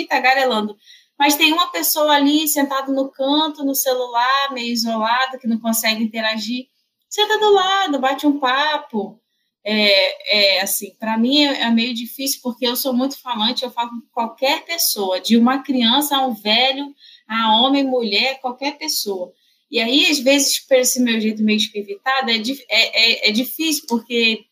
tá 0.08 0.20
garelando, 0.20 0.76
mas 1.18 1.36
tem 1.36 1.54
uma 1.54 1.68
pessoa 1.68 2.14
ali 2.14 2.48
sentada 2.48 2.92
no 2.92 3.12
canto, 3.12 3.64
no 3.64 3.76
celular, 3.76 4.52
meio 4.52 4.74
isolada, 4.74 5.38
que 5.38 5.48
não 5.48 5.60
consegue 5.60 6.04
interagir, 6.04 6.66
senta 7.08 7.38
do 7.38 7.54
lado, 7.54 8.00
bate 8.00 8.26
um 8.26 8.40
papo, 8.40 9.22
é, 9.64 10.58
é 10.58 10.62
assim, 10.62 10.96
para 11.00 11.16
mim 11.16 11.44
é, 11.44 11.62
é, 11.62 11.70
meio 11.70 11.94
difícil 11.94 12.40
porque 12.42 12.66
eu 12.66 12.76
sou 12.76 12.92
muito 12.92 13.22
falante, 13.22 13.64
eu 13.64 13.70
falo 13.70 13.90
com 13.92 14.02
qualquer 14.12 14.66
pessoa, 14.66 15.22
de 15.22 15.38
uma 15.38 15.62
criança 15.62 16.18
a 16.18 16.26
um 16.26 16.34
velho, 16.34 16.92
a 17.28 17.60
homem, 17.60 17.84
mulher, 17.84 18.42
qualquer 18.42 18.80
pessoa. 18.80 19.32
E 19.76 19.82
aí, 19.82 20.06
às 20.10 20.20
vezes, 20.20 20.58
por 20.66 20.78
esse 20.78 21.02
meu 21.02 21.20
jeito 21.20 21.44
meio 21.44 21.58
espivitado, 21.58 22.32
é, 22.32 22.38
é, 22.38 22.48
é, 22.70 23.30
é 23.30 23.32
difícil, 23.34 23.84
porque 23.90 24.46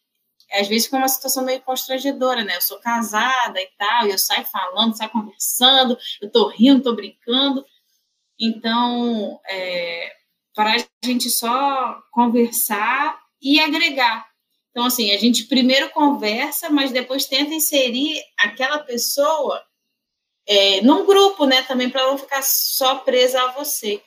às 0.51 0.67
vezes 0.67 0.83
fica 0.83 0.97
uma 0.97 1.07
situação 1.07 1.45
meio 1.45 1.61
constrangedora, 1.61 2.43
né? 2.43 2.57
Eu 2.57 2.61
sou 2.61 2.77
casada 2.81 3.57
e 3.57 3.69
tal, 3.77 4.05
e 4.05 4.11
eu 4.11 4.17
saio 4.17 4.43
falando, 4.43 4.97
saio 4.97 5.09
conversando, 5.11 5.97
eu 6.21 6.29
tô 6.29 6.49
rindo, 6.49 6.83
tô 6.83 6.93
brincando. 6.93 7.65
Então, 8.37 9.39
é, 9.47 10.11
para 10.53 10.75
a 10.75 11.05
gente 11.05 11.29
só 11.29 12.03
conversar 12.11 13.17
e 13.41 13.61
agregar, 13.61 14.27
então, 14.71 14.83
assim, 14.87 15.13
a 15.13 15.17
gente 15.17 15.45
primeiro 15.45 15.89
conversa, 15.91 16.69
mas 16.69 16.91
depois 16.91 17.27
tenta 17.27 17.53
inserir 17.53 18.21
aquela 18.37 18.79
pessoa 18.79 19.63
é, 20.45 20.81
num 20.81 21.05
grupo, 21.05 21.45
né? 21.45 21.61
Também 21.61 21.89
para 21.89 22.07
não 22.07 22.17
ficar 22.17 22.43
só 22.43 22.95
presa 22.95 23.41
a 23.41 23.51
você. 23.53 24.03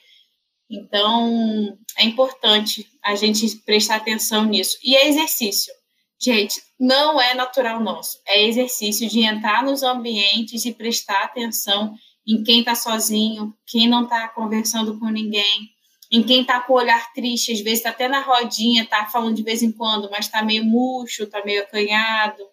Então, 0.69 1.77
é 1.97 2.03
importante 2.03 2.87
a 3.03 3.15
gente 3.15 3.47
prestar 3.65 3.97
atenção 3.97 4.45
nisso. 4.45 4.77
E 4.83 4.95
é 4.95 5.07
exercício. 5.07 5.73
Gente, 6.19 6.61
não 6.79 7.21
é 7.21 7.33
natural 7.33 7.79
nosso. 7.79 8.19
É 8.27 8.43
exercício 8.43 9.07
de 9.07 9.21
entrar 9.21 9.63
nos 9.63 9.83
ambientes 9.83 10.65
e 10.65 10.73
prestar 10.73 11.23
atenção 11.23 11.95
em 12.27 12.43
quem 12.43 12.59
está 12.59 12.75
sozinho, 12.75 13.53
quem 13.65 13.87
não 13.87 14.03
está 14.03 14.27
conversando 14.27 14.99
com 14.99 15.07
ninguém, 15.07 15.69
em 16.11 16.23
quem 16.23 16.41
está 16.41 16.59
com 16.59 16.73
o 16.73 16.77
olhar 16.77 17.13
triste, 17.13 17.53
às 17.53 17.61
vezes 17.61 17.79
está 17.79 17.91
até 17.91 18.07
na 18.07 18.21
rodinha, 18.21 18.83
está 18.83 19.05
falando 19.05 19.35
de 19.35 19.43
vez 19.43 19.61
em 19.61 19.71
quando, 19.71 20.09
mas 20.09 20.25
está 20.25 20.41
meio 20.41 20.65
murcho, 20.65 21.23
está 21.23 21.43
meio 21.45 21.61
acanhado, 21.61 22.43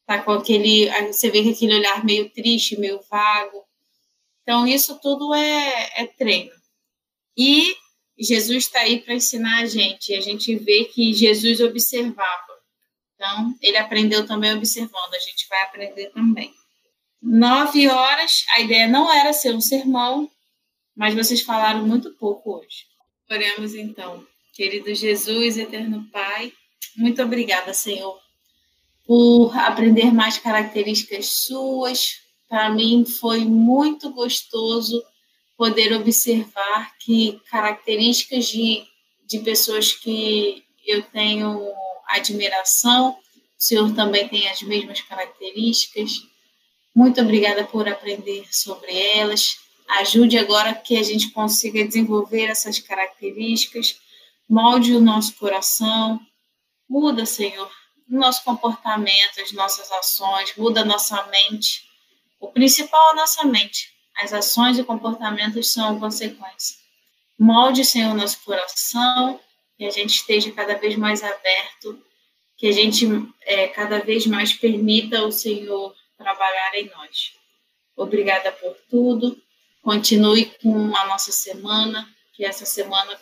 está 0.00 0.22
com 0.22 0.32
aquele. 0.32 0.90
Você 1.12 1.30
vê 1.30 1.42
que 1.42 1.50
aquele 1.50 1.74
olhar 1.76 2.04
meio 2.04 2.30
triste, 2.30 2.78
meio 2.78 3.00
vago. 3.08 3.64
Então, 4.42 4.66
isso 4.66 4.98
tudo 5.00 5.32
é, 5.34 6.02
é 6.02 6.06
treino. 6.06 6.59
E 7.42 7.74
Jesus 8.18 8.64
está 8.64 8.80
aí 8.80 9.00
para 9.00 9.14
ensinar 9.14 9.62
a 9.62 9.64
gente. 9.64 10.12
E 10.12 10.14
a 10.14 10.20
gente 10.20 10.54
vê 10.56 10.84
que 10.84 11.14
Jesus 11.14 11.58
observava. 11.60 12.60
Então, 13.14 13.54
ele 13.62 13.78
aprendeu 13.78 14.26
também 14.26 14.52
observando. 14.52 15.14
A 15.14 15.18
gente 15.18 15.48
vai 15.48 15.62
aprender 15.62 16.10
também. 16.10 16.52
Nove 17.22 17.88
horas, 17.88 18.44
a 18.54 18.60
ideia 18.60 18.86
não 18.86 19.10
era 19.10 19.32
ser 19.32 19.54
um 19.54 19.60
sermão, 19.60 20.30
mas 20.94 21.14
vocês 21.14 21.40
falaram 21.40 21.86
muito 21.86 22.12
pouco 22.12 22.58
hoje. 22.58 22.84
Oremos 23.30 23.74
então. 23.74 24.26
Querido 24.52 24.94
Jesus, 24.94 25.56
eterno 25.56 26.06
Pai, 26.12 26.52
muito 26.94 27.22
obrigada, 27.22 27.72
Senhor, 27.72 28.18
por 29.06 29.56
aprender 29.56 30.12
mais 30.12 30.36
características 30.36 31.26
suas. 31.26 32.20
Para 32.46 32.68
mim 32.68 33.06
foi 33.06 33.46
muito 33.46 34.10
gostoso 34.12 35.02
poder 35.60 35.92
observar 35.92 36.96
que 36.98 37.38
características 37.50 38.46
de, 38.46 38.82
de 39.26 39.40
pessoas 39.40 39.92
que 39.92 40.64
eu 40.86 41.02
tenho 41.02 41.60
admiração, 42.08 43.10
o 43.10 43.16
Senhor 43.58 43.94
também 43.94 44.26
tem 44.26 44.48
as 44.48 44.62
mesmas 44.62 45.02
características. 45.02 46.22
Muito 46.94 47.20
obrigada 47.20 47.62
por 47.62 47.86
aprender 47.86 48.46
sobre 48.50 48.90
elas. 48.90 49.58
Ajude 49.98 50.38
agora 50.38 50.74
que 50.74 50.96
a 50.96 51.02
gente 51.02 51.28
consiga 51.28 51.84
desenvolver 51.84 52.46
essas 52.46 52.78
características. 52.78 54.00
Molde 54.48 54.94
o 54.94 55.00
nosso 55.00 55.34
coração. 55.34 56.18
Muda, 56.88 57.26
Senhor, 57.26 57.70
o 58.10 58.16
nosso 58.16 58.42
comportamento, 58.44 59.42
as 59.42 59.52
nossas 59.52 59.92
ações, 59.92 60.54
muda 60.56 60.80
a 60.80 60.86
nossa 60.86 61.22
mente. 61.26 61.84
O 62.40 62.48
principal 62.48 63.08
é 63.08 63.12
a 63.12 63.16
nossa 63.16 63.44
mente 63.44 63.99
as 64.20 64.32
ações 64.32 64.78
e 64.78 64.84
comportamentos 64.84 65.72
são 65.72 65.98
consequência. 65.98 66.76
Molde, 67.38 67.84
Senhor, 67.84 68.14
nosso 68.14 68.42
coração, 68.44 69.40
que 69.78 69.84
a 69.84 69.90
gente 69.90 70.16
esteja 70.16 70.52
cada 70.52 70.74
vez 70.74 70.96
mais 70.96 71.22
aberto, 71.22 71.98
que 72.56 72.66
a 72.66 72.72
gente 72.72 73.06
é, 73.42 73.68
cada 73.68 73.98
vez 73.98 74.26
mais 74.26 74.52
permita 74.52 75.24
o 75.24 75.32
Senhor 75.32 75.94
trabalhar 76.18 76.74
em 76.74 76.90
nós. 76.90 77.32
Obrigada 77.96 78.52
por 78.52 78.76
tudo. 78.90 79.40
Continue 79.82 80.52
com 80.62 80.94
a 80.94 81.06
nossa 81.06 81.32
semana, 81.32 82.06
que 82.34 82.44
essa 82.44 82.66
semana 82.66 83.18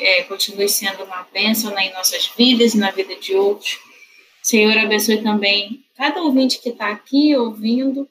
é, 0.00 0.22
continue 0.22 0.68
sendo 0.68 1.04
uma 1.04 1.22
bênção 1.24 1.78
em 1.78 1.92
nossas 1.92 2.26
vidas 2.36 2.72
e 2.74 2.78
na 2.78 2.90
vida 2.90 3.14
de 3.16 3.34
outros. 3.34 3.78
Senhor, 4.42 4.78
abençoe 4.78 5.22
também 5.22 5.84
cada 5.94 6.22
ouvinte 6.22 6.58
que 6.60 6.70
está 6.70 6.90
aqui 6.90 7.36
ouvindo 7.36 8.08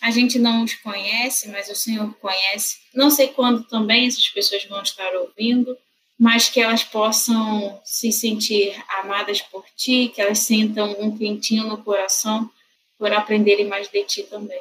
a 0.00 0.10
gente 0.10 0.38
não 0.38 0.64
os 0.64 0.74
conhece, 0.74 1.48
mas 1.48 1.68
o 1.68 1.74
Senhor 1.74 2.12
conhece. 2.14 2.78
Não 2.94 3.10
sei 3.10 3.28
quando 3.28 3.64
também 3.64 4.06
essas 4.06 4.28
pessoas 4.28 4.64
vão 4.64 4.82
estar 4.82 5.14
ouvindo, 5.16 5.76
mas 6.18 6.48
que 6.48 6.60
elas 6.60 6.84
possam 6.84 7.80
se 7.84 8.10
sentir 8.10 8.74
amadas 9.00 9.40
por 9.40 9.64
Ti, 9.76 10.10
que 10.14 10.20
elas 10.20 10.40
sintam 10.40 10.96
um 11.00 11.16
quentinho 11.16 11.64
no 11.64 11.78
coração 11.78 12.50
por 12.98 13.12
aprenderem 13.12 13.66
mais 13.66 13.88
de 13.88 14.02
Ti 14.04 14.22
também. 14.24 14.60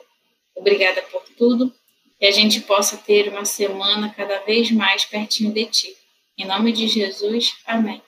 Obrigada 0.55 1.01
por 1.03 1.23
tudo 1.37 1.73
e 2.19 2.25
a 2.25 2.31
gente 2.31 2.61
possa 2.61 2.97
ter 2.97 3.29
uma 3.29 3.45
semana 3.45 4.13
cada 4.15 4.39
vez 4.39 4.71
mais 4.71 5.05
pertinho 5.05 5.51
de 5.51 5.65
Ti. 5.65 5.95
Em 6.37 6.45
nome 6.45 6.71
de 6.71 6.87
Jesus, 6.87 7.55
amém. 7.65 8.01